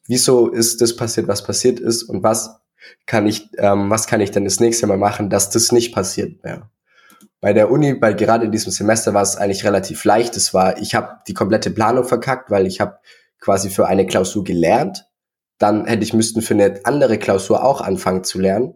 [0.10, 2.01] Wieso ist das passiert, was passiert ist?
[2.01, 2.62] Und was
[3.05, 6.43] kann ich, ähm, was kann ich denn das nächste Mal machen, dass das nicht passiert
[6.43, 6.72] mehr?
[7.41, 10.36] Bei der Uni, bei gerade in diesem Semester war es eigentlich relativ leicht.
[10.36, 12.97] Es war, ich habe die komplette Planung verkackt, weil ich habe
[13.39, 15.05] quasi für eine Klausur gelernt.
[15.60, 18.74] Dann hätte ich müssten für eine andere Klausur auch anfangen zu lernen.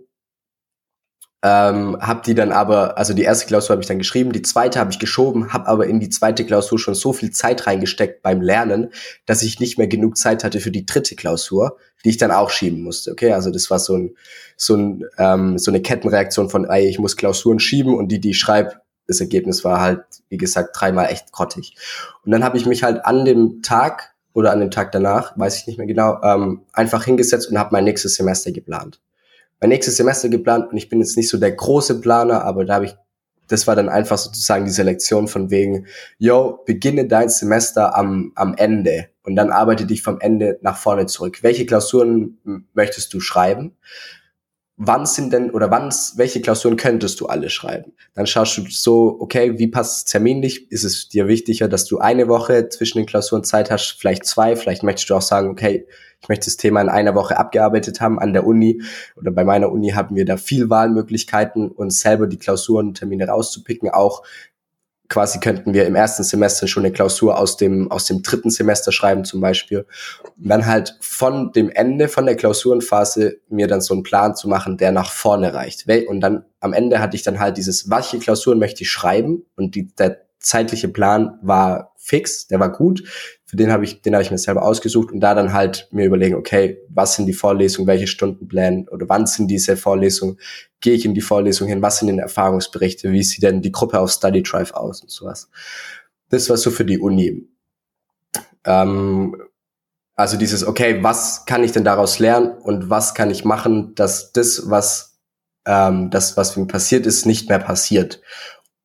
[1.46, 4.80] Ähm, hab die dann aber, also die erste Klausur habe ich dann geschrieben, die zweite
[4.80, 8.41] habe ich geschoben, habe aber in die zweite Klausur schon so viel Zeit reingesteckt beim
[8.41, 8.94] Lernen,
[9.26, 11.76] dass ich nicht mehr genug Zeit hatte für die dritte Klausur,
[12.06, 13.12] die ich dann auch schieben musste.
[13.12, 14.16] Okay, also das war so ein
[14.56, 18.30] so ein ähm, so eine Kettenreaktion von, ey, ich muss Klausuren schieben und die, die
[18.30, 18.76] ich schreibe,
[19.08, 21.76] das Ergebnis war halt, wie gesagt, dreimal echt grottig.
[22.24, 25.58] Und dann habe ich mich halt an dem Tag oder an dem Tag danach, weiß
[25.58, 29.02] ich nicht mehr genau, ähm, einfach hingesetzt und habe mein nächstes Semester geplant
[29.64, 32.76] mein nächstes Semester geplant und ich bin jetzt nicht so der große Planer, aber da
[32.76, 32.95] habe ich,
[33.47, 35.88] das war dann einfach sozusagen die Selektion von wegen,
[36.18, 41.05] yo, beginne dein Semester am, am Ende und dann arbeite dich vom Ende nach vorne
[41.05, 41.43] zurück.
[41.43, 42.39] Welche Klausuren
[42.74, 43.78] möchtest du schreiben?
[44.76, 47.93] wann sind denn oder wann, welche Klausuren könntest du alle schreiben?
[48.16, 50.72] Dann schaust du so, okay, wie passt es terminlich?
[50.72, 54.55] Ist es dir wichtiger, dass du eine Woche zwischen den Klausuren Zeit hast, vielleicht zwei?
[54.55, 55.88] Vielleicht möchtest du auch sagen, okay,
[56.24, 58.82] ich möchte das Thema in einer Woche abgearbeitet haben an der Uni
[59.17, 64.24] oder bei meiner Uni haben wir da viel Wahlmöglichkeiten, uns selber die Klausurentermine rauszupicken, auch
[65.09, 68.91] quasi könnten wir im ersten Semester schon eine Klausur aus dem, aus dem dritten Semester
[68.91, 69.86] schreiben zum Beispiel.
[70.38, 74.47] Und dann halt von dem Ende, von der Klausurenphase mir dann so einen Plan zu
[74.47, 75.88] machen, der nach vorne reicht.
[76.07, 79.45] Und dann am Ende hatte ich dann halt dieses, welche Klausuren möchte ich schreiben?
[79.55, 83.03] Und die, der zeitliche Plan war fix, der war gut.
[83.54, 86.08] Für den habe ich, den habe ich mir selber ausgesucht und da dann halt mir
[86.08, 90.39] überlegen, okay, was sind die Vorlesungen, welche Stundenpläne oder wann sind diese Vorlesungen?
[90.82, 91.80] Gehe ich in die Vorlesung hin?
[91.80, 93.12] Was sind denn Erfahrungsberichte?
[93.12, 95.51] Wie sieht denn die Gruppe auf Study Drive aus und sowas?
[96.30, 97.47] Das war so für die Uni.
[98.66, 99.36] Ähm,
[100.16, 104.32] also dieses, okay, was kann ich denn daraus lernen und was kann ich machen, dass
[104.32, 105.20] das, was
[105.68, 108.20] ähm, das, was mir passiert ist, nicht mehr passiert.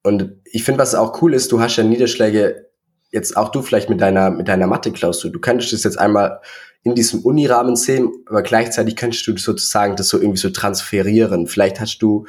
[0.02, 2.67] Und ich finde, was auch cool ist, du hast ja Niederschläge
[3.10, 6.40] jetzt auch du vielleicht mit deiner, mit deiner Mathe-Klausur, du könntest das jetzt einmal
[6.82, 11.46] in diesem Unirahmen sehen, aber gleichzeitig könntest du sozusagen das so irgendwie so transferieren.
[11.46, 12.26] Vielleicht hast du,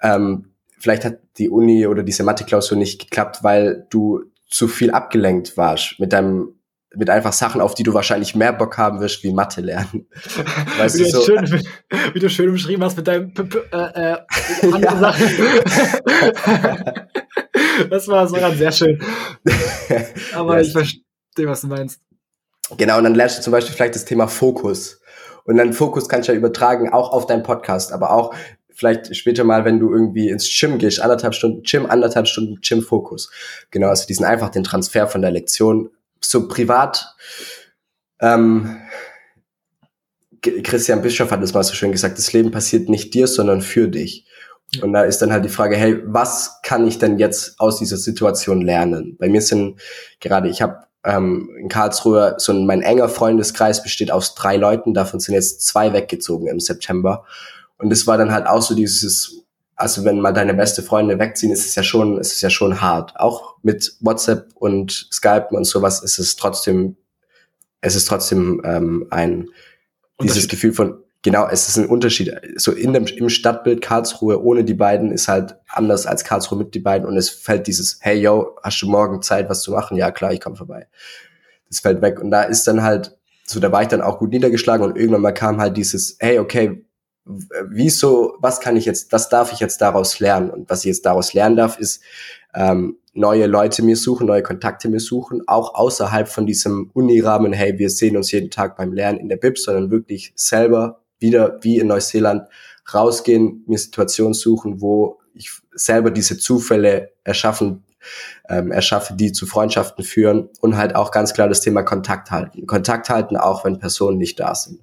[0.00, 5.56] ähm, vielleicht hat die Uni oder diese Mathe-Klausur nicht geklappt, weil du zu viel abgelenkt
[5.56, 6.54] warst mit deinem
[6.96, 10.06] mit einfach Sachen, auf die du wahrscheinlich mehr Bock haben wirst, wie Mathe lernen.
[10.78, 11.44] Weißt wie, du, so, schön,
[12.12, 13.32] wie du schön umschrieben hast mit deinem
[13.72, 14.16] äh, äh,
[14.72, 15.26] andere Sachen.
[17.90, 19.02] Das war sogar sehr schön.
[20.34, 21.02] Aber ich verstehe,
[21.46, 22.00] was du meinst.
[22.76, 25.00] Genau, und dann lernst du zum Beispiel vielleicht das Thema Fokus.
[25.44, 28.34] Und dann Fokus kannst du ja übertragen, auch auf deinen Podcast, aber auch
[28.74, 33.30] vielleicht später mal, wenn du irgendwie ins Gym gehst, anderthalb Stunden Gym, anderthalb Stunden Gym-Fokus.
[33.70, 37.14] Genau, also diesen einfach den Transfer von der Lektion so privat.
[38.20, 38.80] Ähm,
[40.40, 43.88] Christian Bischoff hat es mal so schön gesagt, das Leben passiert nicht dir, sondern für
[43.88, 44.26] dich.
[44.82, 47.96] Und da ist dann halt die Frage, hey, was kann ich denn jetzt aus dieser
[47.96, 49.16] Situation lernen?
[49.18, 49.80] Bei mir sind
[50.20, 54.94] gerade, ich habe ähm, in Karlsruhe so ein, mein enger Freundeskreis besteht aus drei Leuten,
[54.94, 57.24] davon sind jetzt zwei weggezogen im September.
[57.78, 59.44] Und es war dann halt auch so dieses,
[59.76, 62.80] also wenn mal deine beste Freunde wegziehen, ist es ja schon, ist es ja schon
[62.80, 63.12] hart.
[63.16, 66.96] Auch mit WhatsApp und Skype und sowas ist es trotzdem,
[67.80, 69.48] es ist trotzdem ähm, ein
[70.22, 72.32] dieses Gefühl von genau, es ist ein Unterschied.
[72.56, 76.74] So in dem, im Stadtbild Karlsruhe ohne die beiden ist halt anders als Karlsruhe mit
[76.74, 79.96] die beiden und es fällt dieses, hey yo, hast du morgen Zeit, was zu machen?
[79.96, 80.86] Ja, klar, ich komme vorbei.
[81.68, 82.20] Das fällt weg.
[82.20, 83.16] Und da ist dann halt,
[83.46, 86.38] so da war ich dann auch gut niedergeschlagen und irgendwann mal kam halt dieses, hey,
[86.38, 86.84] okay,
[87.24, 90.50] wieso, was kann ich jetzt, was darf ich jetzt daraus lernen?
[90.50, 92.02] Und was ich jetzt daraus lernen darf, ist
[92.54, 97.78] ähm, neue Leute mir suchen, neue Kontakte mir suchen, auch außerhalb von diesem Unirahmen, hey,
[97.78, 101.78] wir sehen uns jeden Tag beim Lernen in der Bib, sondern wirklich selber wieder wie
[101.78, 102.48] in Neuseeland
[102.92, 107.84] rausgehen, mir Situationen suchen, wo ich selber diese Zufälle erschaffen,
[108.48, 112.66] ähm, erschaffe, die zu Freundschaften führen und halt auch ganz klar das Thema Kontakt halten.
[112.66, 114.80] Kontakt halten, auch wenn Personen nicht da sind.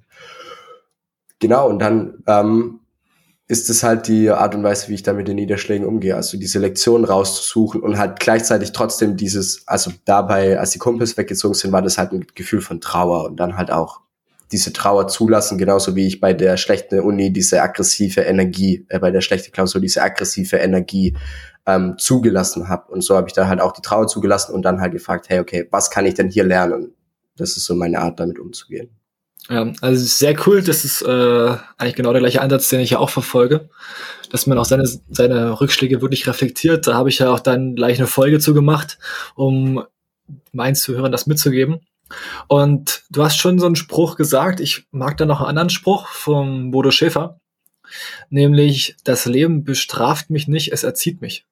[1.38, 2.80] Genau, und dann ähm,
[3.48, 6.16] ist es halt die Art und Weise, wie ich da mit den Niederschlägen umgehe.
[6.16, 11.54] Also diese Lektionen rauszusuchen und halt gleichzeitig trotzdem dieses, also dabei, als die Kumpels weggezogen
[11.54, 14.00] sind, war das halt ein Gefühl von Trauer und dann halt auch
[14.52, 19.10] diese Trauer zulassen, genauso wie ich bei der schlechten Uni diese aggressive Energie, äh, bei
[19.10, 21.16] der schlechten Klausur diese aggressive Energie
[21.66, 22.92] ähm, zugelassen habe.
[22.92, 25.40] Und so habe ich da halt auch die Trauer zugelassen und dann halt gefragt, hey,
[25.40, 26.94] okay, was kann ich denn hier lernen?
[27.36, 28.90] Das ist so meine Art, damit umzugehen.
[29.48, 30.62] Ja, also sehr cool.
[30.62, 33.70] Das ist äh, eigentlich genau der gleiche Ansatz, den ich ja auch verfolge,
[34.30, 36.86] dass man auch seine, seine Rückschläge wirklich reflektiert.
[36.86, 38.98] Da habe ich ja auch dann gleich eine Folge zu gemacht,
[39.34, 39.84] um
[40.52, 41.80] meinen Zuhörern das mitzugeben.
[42.48, 46.08] Und du hast schon so einen Spruch gesagt, ich mag da noch einen anderen Spruch
[46.08, 47.40] vom Bodo Schäfer,
[48.30, 51.46] nämlich das Leben bestraft mich nicht, es erzieht mich.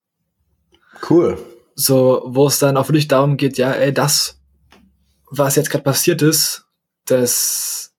[1.08, 1.38] Cool.
[1.74, 4.40] So, wo es dann auch wirklich darum geht, ja, ey, das,
[5.30, 6.66] was jetzt gerade passiert ist,
[7.06, 7.94] das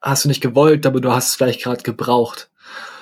[0.00, 2.50] hast du nicht gewollt, aber du hast es vielleicht gerade gebraucht,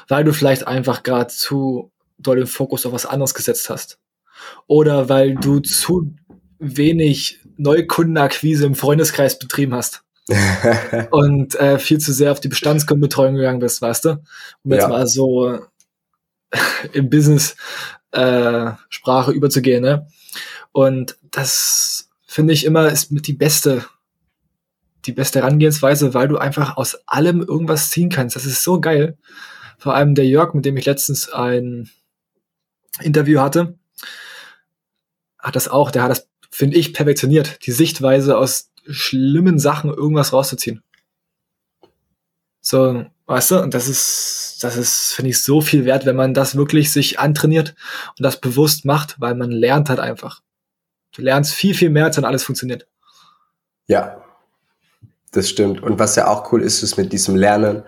[0.09, 3.99] weil du vielleicht einfach gerade zu doll den Fokus auf was anderes gesetzt hast.
[4.67, 6.15] Oder weil du zu
[6.59, 10.03] wenig Neukundenakquise im Freundeskreis betrieben hast.
[11.11, 14.23] und äh, viel zu sehr auf die Bestandskundenbetreuung gegangen bist, weißt du?
[14.63, 14.89] Um jetzt ja.
[14.89, 15.59] mal so
[16.93, 17.57] im Business
[18.13, 18.71] äh,
[19.33, 20.07] überzugehen, ne?
[20.73, 23.85] Und das finde ich immer ist mit die beste
[25.07, 28.37] die beste Herangehensweise, weil du einfach aus allem irgendwas ziehen kannst.
[28.37, 29.17] Das ist so geil.
[29.79, 31.91] Vor allem der Jörg, mit dem ich letztens ein
[33.01, 33.79] Interview hatte,
[35.39, 37.65] hat das auch, der hat das, finde ich, perfektioniert.
[37.67, 40.83] Die Sichtweise aus schlimmen Sachen irgendwas rauszuziehen.
[42.61, 46.35] So, weißt du, und das ist, das ist, finde ich, so viel wert, wenn man
[46.35, 47.75] das wirklich sich antrainiert
[48.19, 50.43] und das bewusst macht, weil man lernt halt einfach.
[51.13, 52.87] Du lernst viel, viel mehr, als dann alles funktioniert.
[53.87, 54.23] Ja,
[55.33, 55.83] das stimmt.
[55.83, 57.83] Und was ja auch cool ist, ist mit diesem Lernen,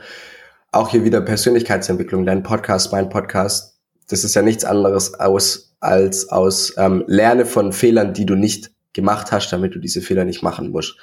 [0.71, 6.29] auch hier wieder Persönlichkeitsentwicklung, dein Podcast, mein Podcast, das ist ja nichts anderes aus, als
[6.29, 10.43] aus ähm, Lerne von Fehlern, die du nicht gemacht hast, damit du diese Fehler nicht
[10.43, 10.97] machen musst.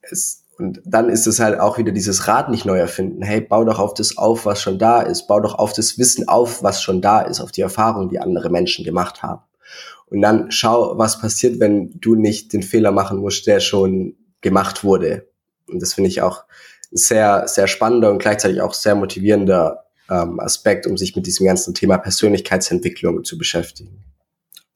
[0.00, 3.22] Es, und dann ist es halt auch wieder dieses Rad nicht neu erfinden.
[3.22, 5.26] Hey, bau doch auf das auf, was schon da ist.
[5.26, 8.50] Bau doch auf das Wissen auf, was schon da ist, auf die Erfahrungen, die andere
[8.50, 9.42] Menschen gemacht haben.
[10.06, 14.84] Und dann schau, was passiert, wenn du nicht den Fehler machen musst, der schon gemacht
[14.84, 15.26] wurde.
[15.68, 16.44] Und das finde ich auch
[16.90, 21.74] sehr, sehr spannender und gleichzeitig auch sehr motivierender ähm, Aspekt, um sich mit diesem ganzen
[21.74, 24.04] Thema Persönlichkeitsentwicklung zu beschäftigen.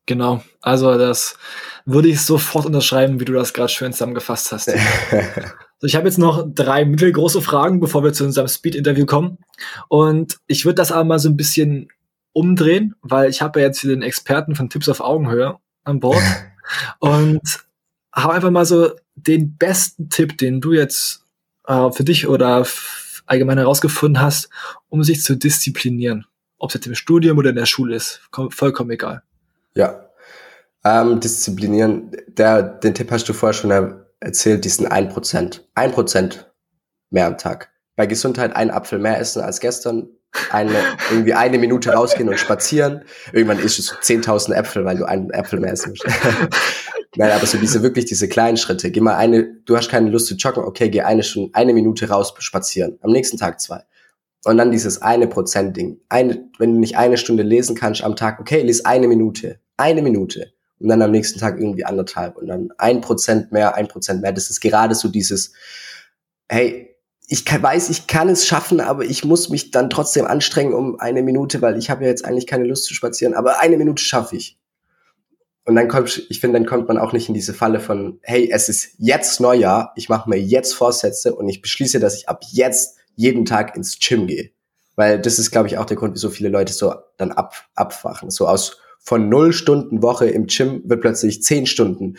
[0.06, 1.36] Genau, also das
[1.84, 4.66] würde ich sofort unterschreiben, wie du das gerade schön zusammengefasst hast.
[5.78, 9.38] so, ich habe jetzt noch drei mittelgroße Fragen, bevor wir zu unserem Speed-Interview kommen.
[9.88, 11.88] Und ich würde das aber mal so ein bisschen
[12.32, 16.22] umdrehen, weil ich habe ja jetzt hier den Experten von Tipps auf Augenhöhe an Bord
[17.00, 17.42] und
[18.12, 21.24] habe einfach mal so den besten Tipp, den du jetzt
[21.66, 22.64] äh, für dich oder
[23.26, 24.48] allgemein herausgefunden hast,
[24.88, 26.26] um sich zu disziplinieren.
[26.58, 28.20] Ob es jetzt im Studium oder in der Schule ist,
[28.50, 29.22] vollkommen egal.
[29.74, 30.08] Ja.
[30.84, 33.70] Ähm, disziplinieren, der, den Tipp hast du vorher schon
[34.20, 35.60] erzählt, diesen 1%.
[35.74, 36.44] 1%
[37.10, 37.70] mehr am Tag.
[37.96, 40.08] Bei Gesundheit ein Apfel mehr essen als gestern,
[40.50, 40.74] eine,
[41.10, 43.04] irgendwie eine Minute rausgehen und spazieren.
[43.32, 46.04] Irgendwann isst es 10.000 Äpfel, weil du einen Äpfel mehr essen musst.
[47.16, 48.90] Nein, aber so diese wirklich diese kleinen Schritte.
[48.90, 52.08] Geh mal eine, du hast keine Lust zu joggen, okay, geh eine schon eine Minute
[52.08, 52.98] raus spazieren.
[53.00, 53.82] Am nächsten Tag zwei.
[54.44, 55.98] Und dann dieses eine Prozent Ding.
[56.08, 59.58] Eine, wenn du nicht eine Stunde lesen kannst am Tag, okay, lies eine Minute.
[59.76, 60.52] Eine Minute.
[60.78, 62.36] Und dann am nächsten Tag irgendwie anderthalb.
[62.36, 64.32] Und dann ein Prozent mehr, ein Prozent mehr.
[64.32, 65.52] Das ist gerade so dieses,
[66.48, 66.94] hey,
[67.26, 71.00] ich kann, weiß, ich kann es schaffen, aber ich muss mich dann trotzdem anstrengen um
[71.00, 74.02] eine Minute, weil ich habe ja jetzt eigentlich keine Lust zu spazieren, aber eine Minute
[74.02, 74.58] schaffe ich.
[75.66, 78.48] Und dann kommt, ich finde, dann kommt man auch nicht in diese Falle von, hey,
[78.52, 82.44] es ist jetzt Neujahr, ich mache mir jetzt Vorsätze und ich beschließe, dass ich ab
[82.52, 84.50] jetzt jeden Tag ins Gym gehe.
[84.94, 87.54] Weil das ist, glaube ich, auch der Grund, wie so viele Leute so dann ab,
[87.74, 88.30] abwachen.
[88.30, 92.16] So aus von null Stunden Woche im Gym wird plötzlich zehn Stunden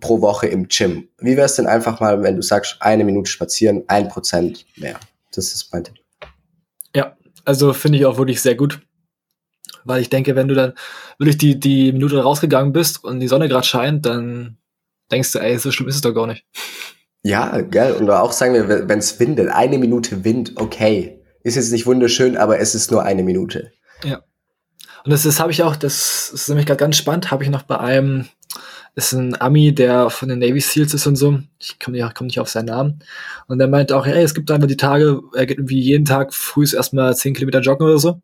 [0.00, 1.08] pro Woche im Gym.
[1.18, 4.98] Wie wäre es denn einfach mal, wenn du sagst, eine Minute spazieren, ein Prozent mehr?
[5.34, 5.96] Das ist mein Tipp.
[6.96, 8.80] Ja, also finde ich auch wirklich sehr gut.
[9.84, 10.74] Weil ich denke, wenn du dann
[11.18, 14.58] wirklich die, die Minute rausgegangen bist und die Sonne gerade scheint, dann
[15.10, 16.44] denkst du, ey, so schlimm ist es doch gar nicht.
[17.22, 17.94] Ja, geil.
[17.94, 21.18] Und auch sagen wir, wenn es windet, eine Minute Wind, okay.
[21.44, 23.72] Ist jetzt nicht wunderschön, aber es ist nur eine Minute.
[24.04, 24.22] Ja.
[25.04, 27.62] Und das, das habe ich auch, das ist nämlich gerade ganz spannend, habe ich noch
[27.62, 28.26] bei einem
[28.94, 31.38] ist ein Ami, der von den Navy Seals ist und so.
[31.58, 33.02] Ich komme nicht, komm nicht auf seinen Namen.
[33.48, 36.34] Und der meinte auch, hey, es gibt einfach die Tage, er geht irgendwie jeden Tag
[36.34, 38.20] früh erstmal 10 Kilometer joggen oder so.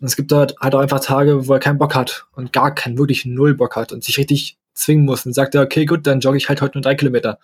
[0.00, 2.74] Und es gibt dort halt auch einfach Tage, wo er keinen Bock hat und gar
[2.74, 6.06] keinen, wirklich null Bock hat und sich richtig zwingen muss und sagt er, okay, gut,
[6.06, 7.38] dann jogge ich halt heute nur drei Kilometer.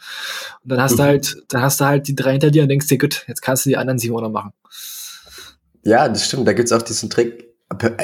[0.65, 0.97] Und dann hast mhm.
[0.97, 3.41] du halt, dann hast du halt die drei hinter dir und denkst dir, gut, jetzt
[3.41, 4.53] kannst du die anderen sieben noch machen.
[5.85, 6.47] Ja, das stimmt.
[6.47, 7.49] Da gibt's auch diesen Trick.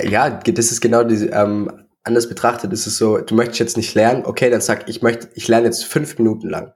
[0.08, 1.70] Ja, das ist genau die, ähm,
[2.04, 5.28] anders betrachtet ist es so, du möchtest jetzt nicht lernen, okay, dann sag ich möchte,
[5.34, 6.72] ich lerne jetzt fünf Minuten lang.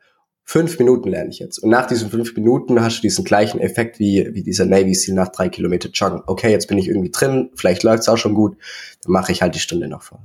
[0.50, 1.58] Fünf Minuten lerne ich jetzt.
[1.58, 5.14] Und nach diesen fünf Minuten hast du diesen gleichen Effekt wie, wie dieser Navy Seal
[5.14, 6.22] nach drei Kilometer joggen.
[6.26, 8.56] Okay, jetzt bin ich irgendwie drin, vielleicht läuft's auch schon gut,
[9.04, 10.20] dann mache ich halt die Stunde noch vor.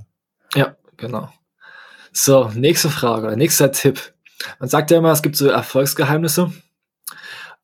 [0.55, 1.29] Ja, genau.
[2.11, 4.13] So, nächste Frage, nächster Tipp.
[4.59, 6.51] Man sagt ja immer, es gibt so Erfolgsgeheimnisse.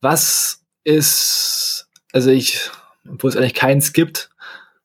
[0.00, 2.70] Was ist, also ich,
[3.10, 4.30] obwohl es eigentlich keins gibt,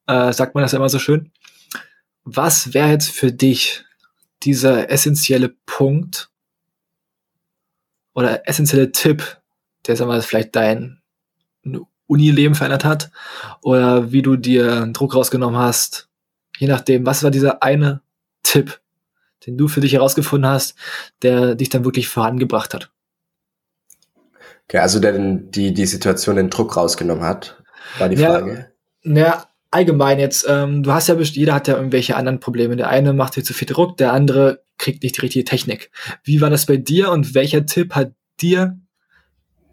[0.08, 1.32] äh, sagt man das immer so schön
[2.30, 3.86] was wäre jetzt für dich
[4.44, 6.30] dieser essentielle Punkt
[8.18, 9.38] oder essentielle Tipp,
[9.86, 11.04] der sag mal, vielleicht dein
[12.08, 13.12] Unileben verändert hat
[13.62, 16.10] oder wie du dir Druck rausgenommen hast,
[16.58, 18.02] je nachdem, was war dieser eine
[18.42, 18.80] Tipp,
[19.46, 20.74] den du für dich herausgefunden hast,
[21.22, 22.90] der dich dann wirklich vorangebracht hat?
[24.64, 27.62] Okay, also der die, die Situation den Druck rausgenommen hat,
[28.00, 28.72] war die Frage.
[29.04, 32.78] Ja, allgemein jetzt, ähm, du hast ja, jeder hat ja irgendwelche anderen Probleme.
[32.78, 35.92] Der eine macht dir zu viel Druck, der andere kriegt nicht die richtige Technik.
[36.24, 38.80] Wie war das bei dir und welcher Tipp hat dir,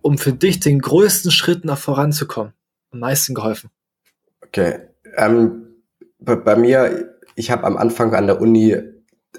[0.02, 2.52] um für dich den größten Schritt nach voranzukommen,
[2.90, 3.70] am meisten geholfen?
[4.42, 4.80] Okay,
[5.16, 5.66] ähm,
[6.18, 8.76] bei, bei mir, ich habe am Anfang an der Uni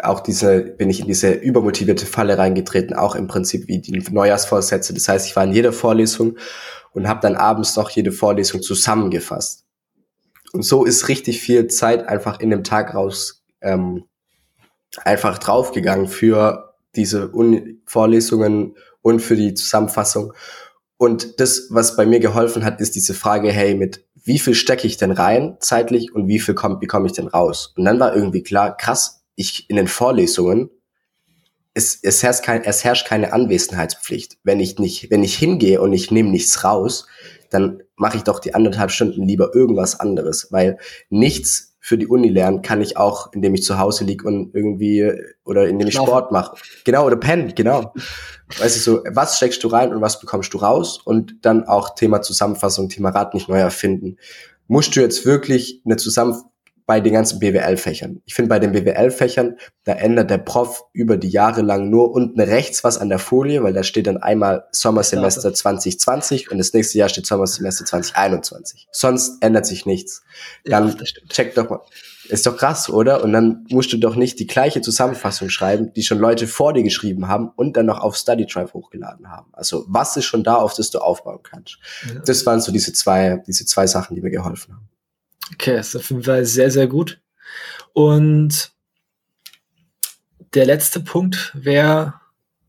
[0.02, 4.94] auch diese, bin ich in diese übermotivierte Falle reingetreten, auch im Prinzip wie die Neujahrsvorsätze.
[4.94, 6.38] Das heißt, ich war in jeder Vorlesung
[6.92, 9.66] und habe dann abends noch jede Vorlesung zusammengefasst.
[10.52, 14.06] Und so ist richtig viel Zeit einfach in dem Tag raus ähm,
[15.04, 20.34] einfach draufgegangen für diese Uni Vorlesungen und für die Zusammenfassung.
[20.98, 24.88] Und das, was bei mir geholfen hat, ist diese Frage, hey, mit wie viel stecke
[24.88, 27.74] ich denn rein zeitlich und wie viel komm, bekomme ich denn raus?
[27.78, 30.70] Und dann war irgendwie klar, krass, ich in den Vorlesungen,
[31.76, 34.38] es, es, herrscht kein, es herrscht keine Anwesenheitspflicht.
[34.44, 37.06] Wenn ich nicht, wenn ich hingehe und ich nehme nichts raus,
[37.52, 40.80] dann mache ich doch die anderthalb Stunden lieber irgendwas anderes, weil
[41.10, 45.08] nichts für die Uni lernen kann ich auch, indem ich zu Hause liege und irgendwie
[45.44, 45.94] oder indem ich.
[45.94, 46.58] Sport mache.
[46.84, 47.94] Genau, oder pennen, genau.
[48.58, 51.00] weißt du so, was steckst du rein und was bekommst du raus?
[51.06, 54.18] Und dann auch Thema Zusammenfassung, Thema Rad nicht neu erfinden.
[54.68, 56.50] Musst du jetzt wirklich eine Zusammenfassung
[56.86, 58.22] bei den ganzen BWL-Fächern.
[58.26, 62.40] Ich finde, bei den BWL-Fächern, da ändert der Prof über die Jahre lang nur unten
[62.40, 67.00] rechts was an der Folie, weil da steht dann einmal Sommersemester 2020 und das nächste
[67.00, 68.88] Jahr steht Sommersemester 2021.
[68.92, 70.24] Sonst ändert sich nichts.
[70.64, 71.82] Dann ja, check doch mal.
[72.28, 73.24] Ist doch krass, oder?
[73.24, 76.82] Und dann musst du doch nicht die gleiche Zusammenfassung schreiben, die schon Leute vor dir
[76.82, 79.48] geschrieben haben und dann noch auf Study Drive hochgeladen haben.
[79.54, 81.78] Also was ist schon da, auf das du aufbauen kannst?
[82.08, 82.22] Ja.
[82.26, 84.90] Das waren so diese zwei, diese zwei Sachen, die mir geholfen haben.
[85.54, 87.22] Okay, das ist auf jeden Fall sehr, sehr gut.
[87.94, 88.72] Und
[90.54, 92.16] der letzte Punkt wäre,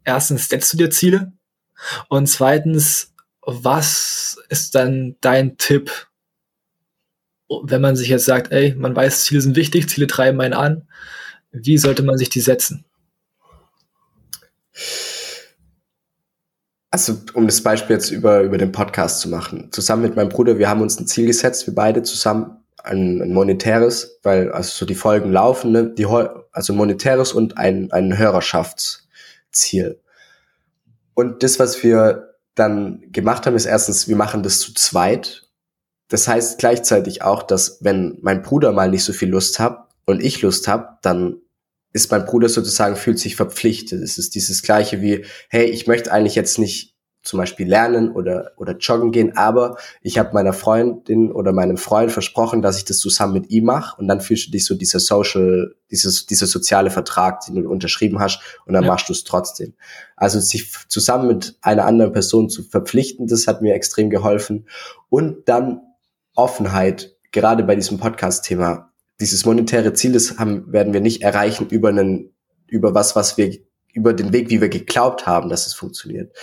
[0.04, 1.32] erstens, setzt du dir Ziele?
[2.08, 6.08] Und zweitens, was ist dann dein Tipp,
[7.48, 10.88] wenn man sich jetzt sagt, ey, man weiß, Ziele sind wichtig, Ziele treiben einen an,
[11.52, 12.84] wie sollte man sich die setzen?
[16.90, 19.70] Also, um das Beispiel jetzt über, über den Podcast zu machen.
[19.70, 23.32] Zusammen mit meinem Bruder, wir haben uns ein Ziel gesetzt, wir beide zusammen, ein, ein
[23.32, 25.92] monetäres, weil also so die Folgen laufen, ne?
[25.92, 26.06] die,
[26.52, 30.00] also monetäres und ein, ein Hörerschaftsziel.
[31.14, 35.48] Und das, was wir dann gemacht haben, ist erstens, wir machen das zu zweit.
[36.08, 40.22] Das heißt gleichzeitig auch, dass wenn mein Bruder mal nicht so viel Lust hat und
[40.22, 41.40] ich Lust habe, dann
[41.92, 44.02] ist mein Bruder sozusagen, fühlt sich verpflichtet.
[44.02, 46.95] Es ist dieses gleiche wie, hey, ich möchte eigentlich jetzt nicht
[47.26, 52.12] zum Beispiel lernen oder, oder joggen gehen, aber ich habe meiner Freundin oder meinem Freund
[52.12, 55.00] versprochen, dass ich das zusammen mit ihm mache und dann fühlst du dich so dieser
[55.00, 58.90] Social, dieses, dieser soziale Vertrag, den du unterschrieben hast und dann ja.
[58.90, 59.74] machst du es trotzdem.
[60.16, 64.66] Also sich zusammen mit einer anderen Person zu verpflichten, das hat mir extrem geholfen
[65.08, 65.80] und dann
[66.36, 68.92] Offenheit, gerade bei diesem Podcast-Thema.
[69.20, 72.34] Dieses monetäre Ziel, das haben, werden wir nicht erreichen über einen,
[72.68, 73.65] über was, was wir
[73.96, 76.36] über den Weg, wie wir geglaubt haben, dass es funktioniert.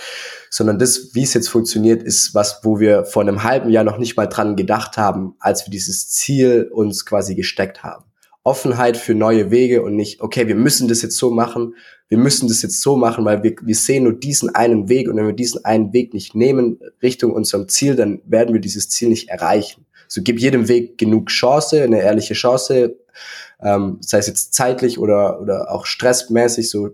[0.50, 3.96] Sondern das, wie es jetzt funktioniert, ist was, wo wir vor einem halben Jahr noch
[3.96, 8.04] nicht mal dran gedacht haben, als wir dieses Ziel uns quasi gesteckt haben.
[8.42, 11.76] Offenheit für neue Wege und nicht, okay, wir müssen das jetzt so machen,
[12.08, 15.16] wir müssen das jetzt so machen, weil wir, wir sehen nur diesen einen Weg und
[15.16, 19.08] wenn wir diesen einen Weg nicht nehmen Richtung unserem Ziel, dann werden wir dieses Ziel
[19.08, 19.86] nicht erreichen.
[20.08, 22.96] So gib jedem Weg genug Chance, eine ehrliche Chance,
[23.62, 26.90] ähm, sei es jetzt zeitlich oder, oder auch stressmäßig, so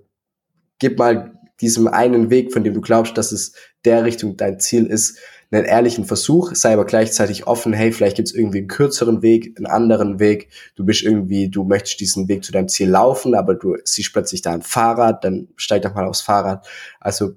[0.81, 3.53] gib mal diesem einen Weg, von dem du glaubst, dass es
[3.85, 5.19] der Richtung dein Ziel ist,
[5.53, 9.55] einen ehrlichen Versuch, sei aber gleichzeitig offen, hey, vielleicht gibt es irgendwie einen kürzeren Weg,
[9.57, 13.55] einen anderen Weg, du bist irgendwie, du möchtest diesen Weg zu deinem Ziel laufen, aber
[13.55, 16.67] du siehst plötzlich da ein Fahrrad, dann steig doch mal aufs Fahrrad.
[17.01, 17.33] Also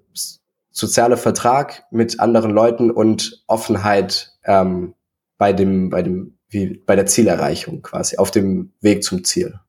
[0.69, 4.93] sozialer Vertrag mit anderen Leuten und Offenheit ähm,
[5.37, 9.59] bei dem, bei dem, wie bei der Zielerreichung quasi, auf dem Weg zum Ziel.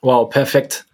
[0.00, 0.86] Wow, perfekt.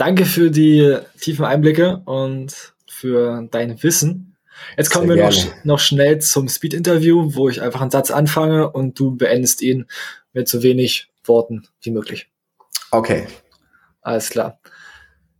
[0.00, 4.34] Danke für die tiefen Einblicke und für dein Wissen.
[4.78, 8.70] Jetzt kommen Sehr wir noch, noch, schnell zum Speed-Interview, wo ich einfach einen Satz anfange
[8.70, 9.84] und du beendest ihn
[10.32, 12.30] mit so wenig Worten wie möglich.
[12.90, 13.26] Okay.
[14.00, 14.58] Alles klar.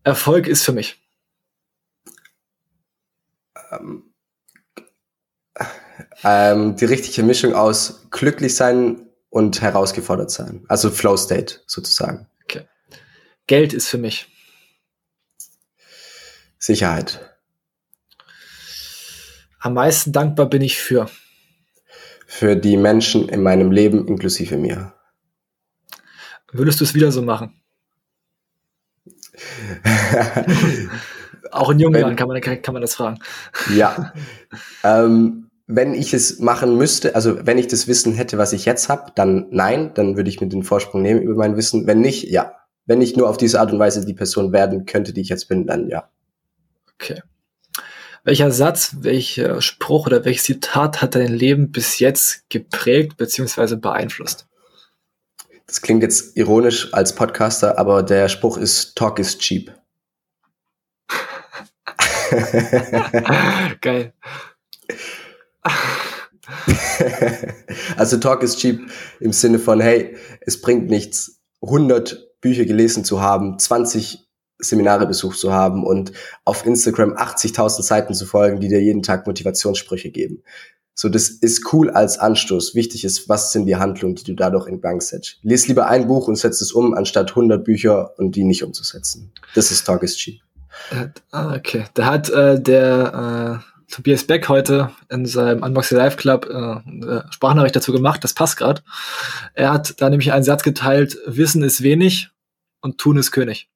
[0.04, 1.02] Erfolg ist für mich.
[3.70, 4.12] Ähm,
[6.22, 10.66] ähm, die richtige Mischung aus glücklich sein und herausgefordert sein.
[10.68, 12.26] Also Flow State sozusagen.
[12.44, 12.68] Okay.
[13.46, 14.29] Geld ist für mich.
[16.60, 17.18] Sicherheit.
[19.58, 21.10] Am meisten dankbar bin ich für.
[22.26, 24.92] Für die Menschen in meinem Leben, inklusive mir.
[26.52, 27.60] Würdest du es wieder so machen?
[31.50, 33.18] Auch in jungen Jahren kann man, kann man das fragen.
[33.74, 34.12] Ja.
[34.84, 38.88] ähm, wenn ich es machen müsste, also wenn ich das Wissen hätte, was ich jetzt
[38.88, 41.86] habe, dann nein, dann würde ich mir den Vorsprung nehmen über mein Wissen.
[41.86, 42.52] Wenn nicht, ja.
[42.86, 45.48] Wenn ich nur auf diese Art und Weise die Person werden könnte, die ich jetzt
[45.48, 46.08] bin, dann ja.
[47.00, 47.22] Okay.
[48.24, 53.76] Welcher Satz, welcher Spruch oder welches Zitat hat dein Leben bis jetzt geprägt bzw.
[53.76, 54.46] beeinflusst?
[55.66, 59.74] Das klingt jetzt ironisch als Podcaster, aber der Spruch ist Talk is cheap.
[63.80, 64.12] Geil.
[67.96, 68.90] also Talk is cheap
[69.20, 74.29] im Sinne von, hey, es bringt nichts, 100 Bücher gelesen zu haben, 20
[74.60, 76.12] Seminare besucht zu haben und
[76.44, 80.42] auf Instagram 80.000 Seiten zu folgen, die dir jeden Tag Motivationssprüche geben.
[80.94, 82.74] So, das ist cool als Anstoß.
[82.74, 85.38] Wichtig ist, was sind die Handlungen, die du dadurch in Gang setzt.
[85.42, 89.32] Lies lieber ein Buch und setz es um, anstatt 100 Bücher und die nicht umzusetzen.
[89.54, 90.40] Das ist Talk is Cheap.
[91.30, 91.86] Ah, okay.
[91.94, 97.76] Da hat äh, der äh, Tobias Beck heute in seinem Unboxing Live Club äh, Sprachnachricht
[97.76, 98.22] dazu gemacht.
[98.22, 98.82] Das passt gerade.
[99.54, 102.30] Er hat da nämlich einen Satz geteilt, Wissen ist wenig
[102.80, 103.68] und Tun ist König.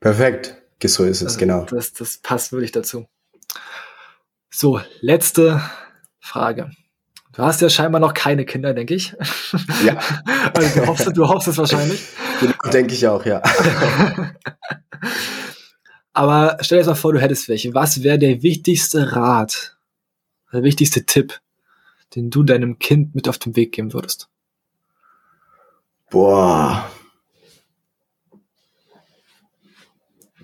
[0.00, 0.56] Perfekt.
[0.84, 1.64] So ist es, also, genau.
[1.64, 3.06] Das, das passt wirklich dazu.
[4.50, 5.62] So, letzte
[6.20, 6.70] Frage.
[7.32, 9.14] Du hast ja scheinbar noch keine Kinder, denke ich.
[9.84, 9.98] Ja.
[10.54, 12.00] also du hoffst, du hoffst es wahrscheinlich.
[12.40, 13.42] Genau, denke ich auch, ja.
[16.12, 17.74] Aber stell dir mal vor, du hättest welche.
[17.74, 19.76] Was wäre der wichtigste Rat,
[20.52, 21.40] der wichtigste Tipp,
[22.16, 24.28] den du deinem Kind mit auf den Weg geben würdest?
[26.10, 26.90] Boah.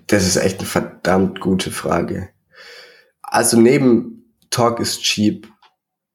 [0.07, 2.29] Das ist echt eine verdammt gute Frage.
[3.21, 5.47] Also neben Talk is cheap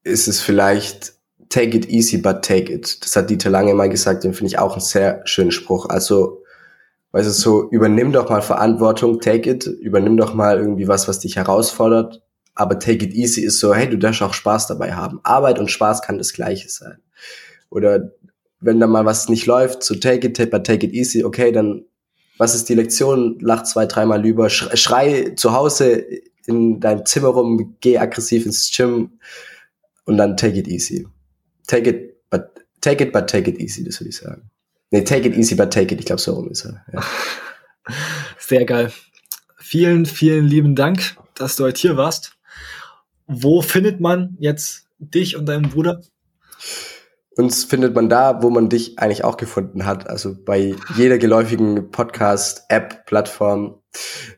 [0.05, 1.14] ist es vielleicht
[1.51, 3.05] take it easy, but take it.
[3.05, 5.88] Das hat Dieter Lange mal gesagt, den finde ich auch einen sehr schönen Spruch.
[5.88, 6.43] Also,
[7.12, 11.18] weißt du, so, übernimm doch mal Verantwortung, take it, übernimm doch mal irgendwie was, was
[11.18, 12.22] dich herausfordert.
[12.55, 15.20] Aber take it easy ist so, hey, du darfst auch Spaß dabei haben.
[15.22, 16.99] Arbeit und Spaß kann das Gleiche sein.
[17.68, 18.12] Oder
[18.61, 21.84] wenn da mal was nicht läuft, so take it, but take it easy, okay, dann
[22.41, 23.38] was ist die Lektion?
[23.41, 26.07] Lach zwei, dreimal lieber, schrei zu Hause
[26.47, 29.11] in deinem Zimmer rum, geh aggressiv ins Gym
[30.07, 31.07] und dann take it easy.
[31.66, 34.51] Take it, but take it, but take it easy, das würde ich sagen.
[34.91, 36.01] Nee, take it easy, but take it.
[36.01, 36.82] Ich glaube, so rum ist er.
[36.95, 37.05] Ja.
[38.38, 38.91] Sehr geil.
[39.59, 42.38] Vielen, vielen lieben Dank, dass du heute hier warst.
[43.26, 46.01] Wo findet man jetzt dich und deinen Bruder?
[47.37, 50.11] Uns findet man da, wo man dich eigentlich auch gefunden hat.
[50.11, 53.76] Also bei jeder geläufigen Podcast-App, Plattform.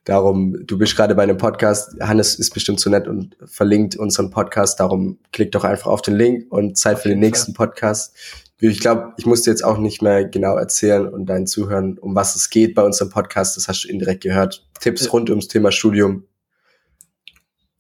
[0.05, 1.99] Darum, du bist gerade bei einem Podcast.
[2.01, 4.79] Hannes ist bestimmt so nett und verlinkt unseren Podcast.
[4.79, 7.55] Darum klick doch einfach auf den Link und Zeit für den nächsten.
[7.55, 8.15] Podcast.
[8.59, 12.37] Ich glaube, ich musste jetzt auch nicht mehr genau erzählen und deinen Zuhören, um was
[12.37, 13.57] es geht bei unserem Podcast.
[13.57, 14.69] Das hast du indirekt gehört.
[14.81, 16.25] Tipps rund ums Thema Studium.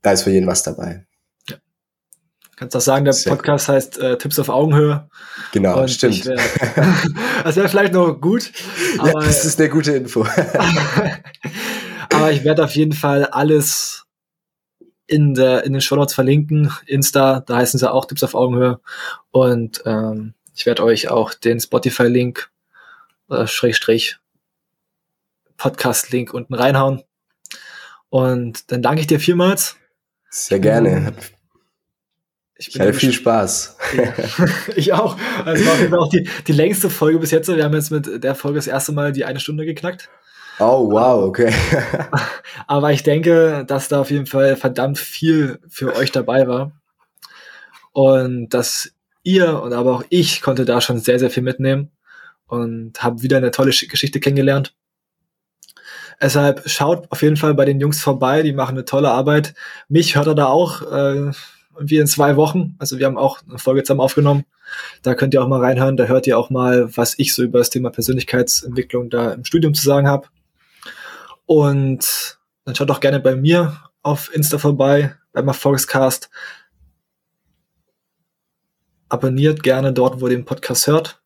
[0.00, 1.06] Da ist für jeden was dabei.
[2.62, 3.74] Kannst auch sagen, der Sehr Podcast gut.
[3.74, 5.08] heißt äh, Tipps auf Augenhöhe.
[5.50, 6.24] Genau, Und stimmt.
[6.26, 6.36] Wär,
[7.44, 8.52] das wäre vielleicht noch gut.
[8.98, 10.24] Aber, ja, das ist eine gute Info.
[12.14, 14.04] aber ich werde auf jeden Fall alles
[15.08, 16.72] in, der, in den Show Notes verlinken.
[16.86, 18.78] Insta, da heißen sie auch Tipps auf Augenhöhe.
[19.32, 22.48] Und ähm, ich werde euch auch den Spotify-Link,
[23.28, 24.18] äh, Schrägstrich,
[25.56, 27.02] Podcast-Link unten reinhauen.
[28.08, 29.74] Und dann danke ich dir vielmals.
[30.30, 31.06] Sehr gerne.
[31.06, 31.32] Hat
[32.68, 33.76] ich, ich hatte viel Spaß.
[33.96, 34.14] Ja,
[34.76, 35.16] ich auch.
[35.44, 37.48] Also war auf jeden Fall auch die, die längste Folge bis jetzt.
[37.48, 40.08] Wir haben jetzt mit der Folge das erste Mal die eine Stunde geknackt.
[40.58, 41.52] Oh, wow, okay.
[42.66, 46.72] Aber ich denke, dass da auf jeden Fall verdammt viel für euch dabei war.
[47.92, 48.92] Und dass
[49.22, 51.90] ihr und aber auch ich konnte da schon sehr, sehr viel mitnehmen
[52.46, 54.74] und habe wieder eine tolle Geschichte kennengelernt.
[56.20, 59.54] Deshalb schaut auf jeden Fall bei den Jungs vorbei, die machen eine tolle Arbeit.
[59.88, 60.82] Mich hört er da auch.
[60.82, 61.32] Äh,
[61.78, 62.74] wir in zwei Wochen.
[62.78, 64.44] Also wir haben auch eine Folge zusammen aufgenommen.
[65.02, 65.96] Da könnt ihr auch mal reinhören.
[65.96, 69.74] Da hört ihr auch mal, was ich so über das Thema Persönlichkeitsentwicklung da im Studium
[69.74, 70.28] zu sagen habe.
[71.46, 76.30] Und dann schaut doch gerne bei mir auf Insta vorbei, beim Erfolgscast.
[79.08, 81.20] Abonniert gerne dort, wo ihr den Podcast hört.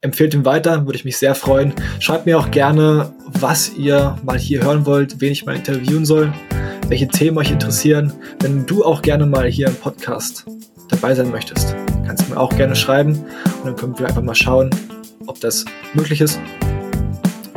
[0.00, 1.74] Empfehlt ihn weiter, würde ich mich sehr freuen.
[2.00, 6.32] Schreibt mir auch gerne, was ihr mal hier hören wollt, wen ich mal interviewen soll
[6.88, 8.12] welche Themen euch interessieren.
[8.40, 10.44] Wenn du auch gerne mal hier im Podcast
[10.88, 11.74] dabei sein möchtest,
[12.06, 14.70] kannst du mir auch gerne schreiben und dann können wir einfach mal schauen,
[15.26, 15.64] ob das
[15.94, 16.38] möglich ist.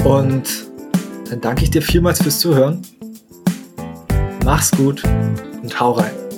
[0.03, 0.67] Und
[1.29, 2.81] dann danke ich dir vielmals fürs Zuhören.
[4.43, 5.03] Mach's gut
[5.61, 6.28] und hau rein.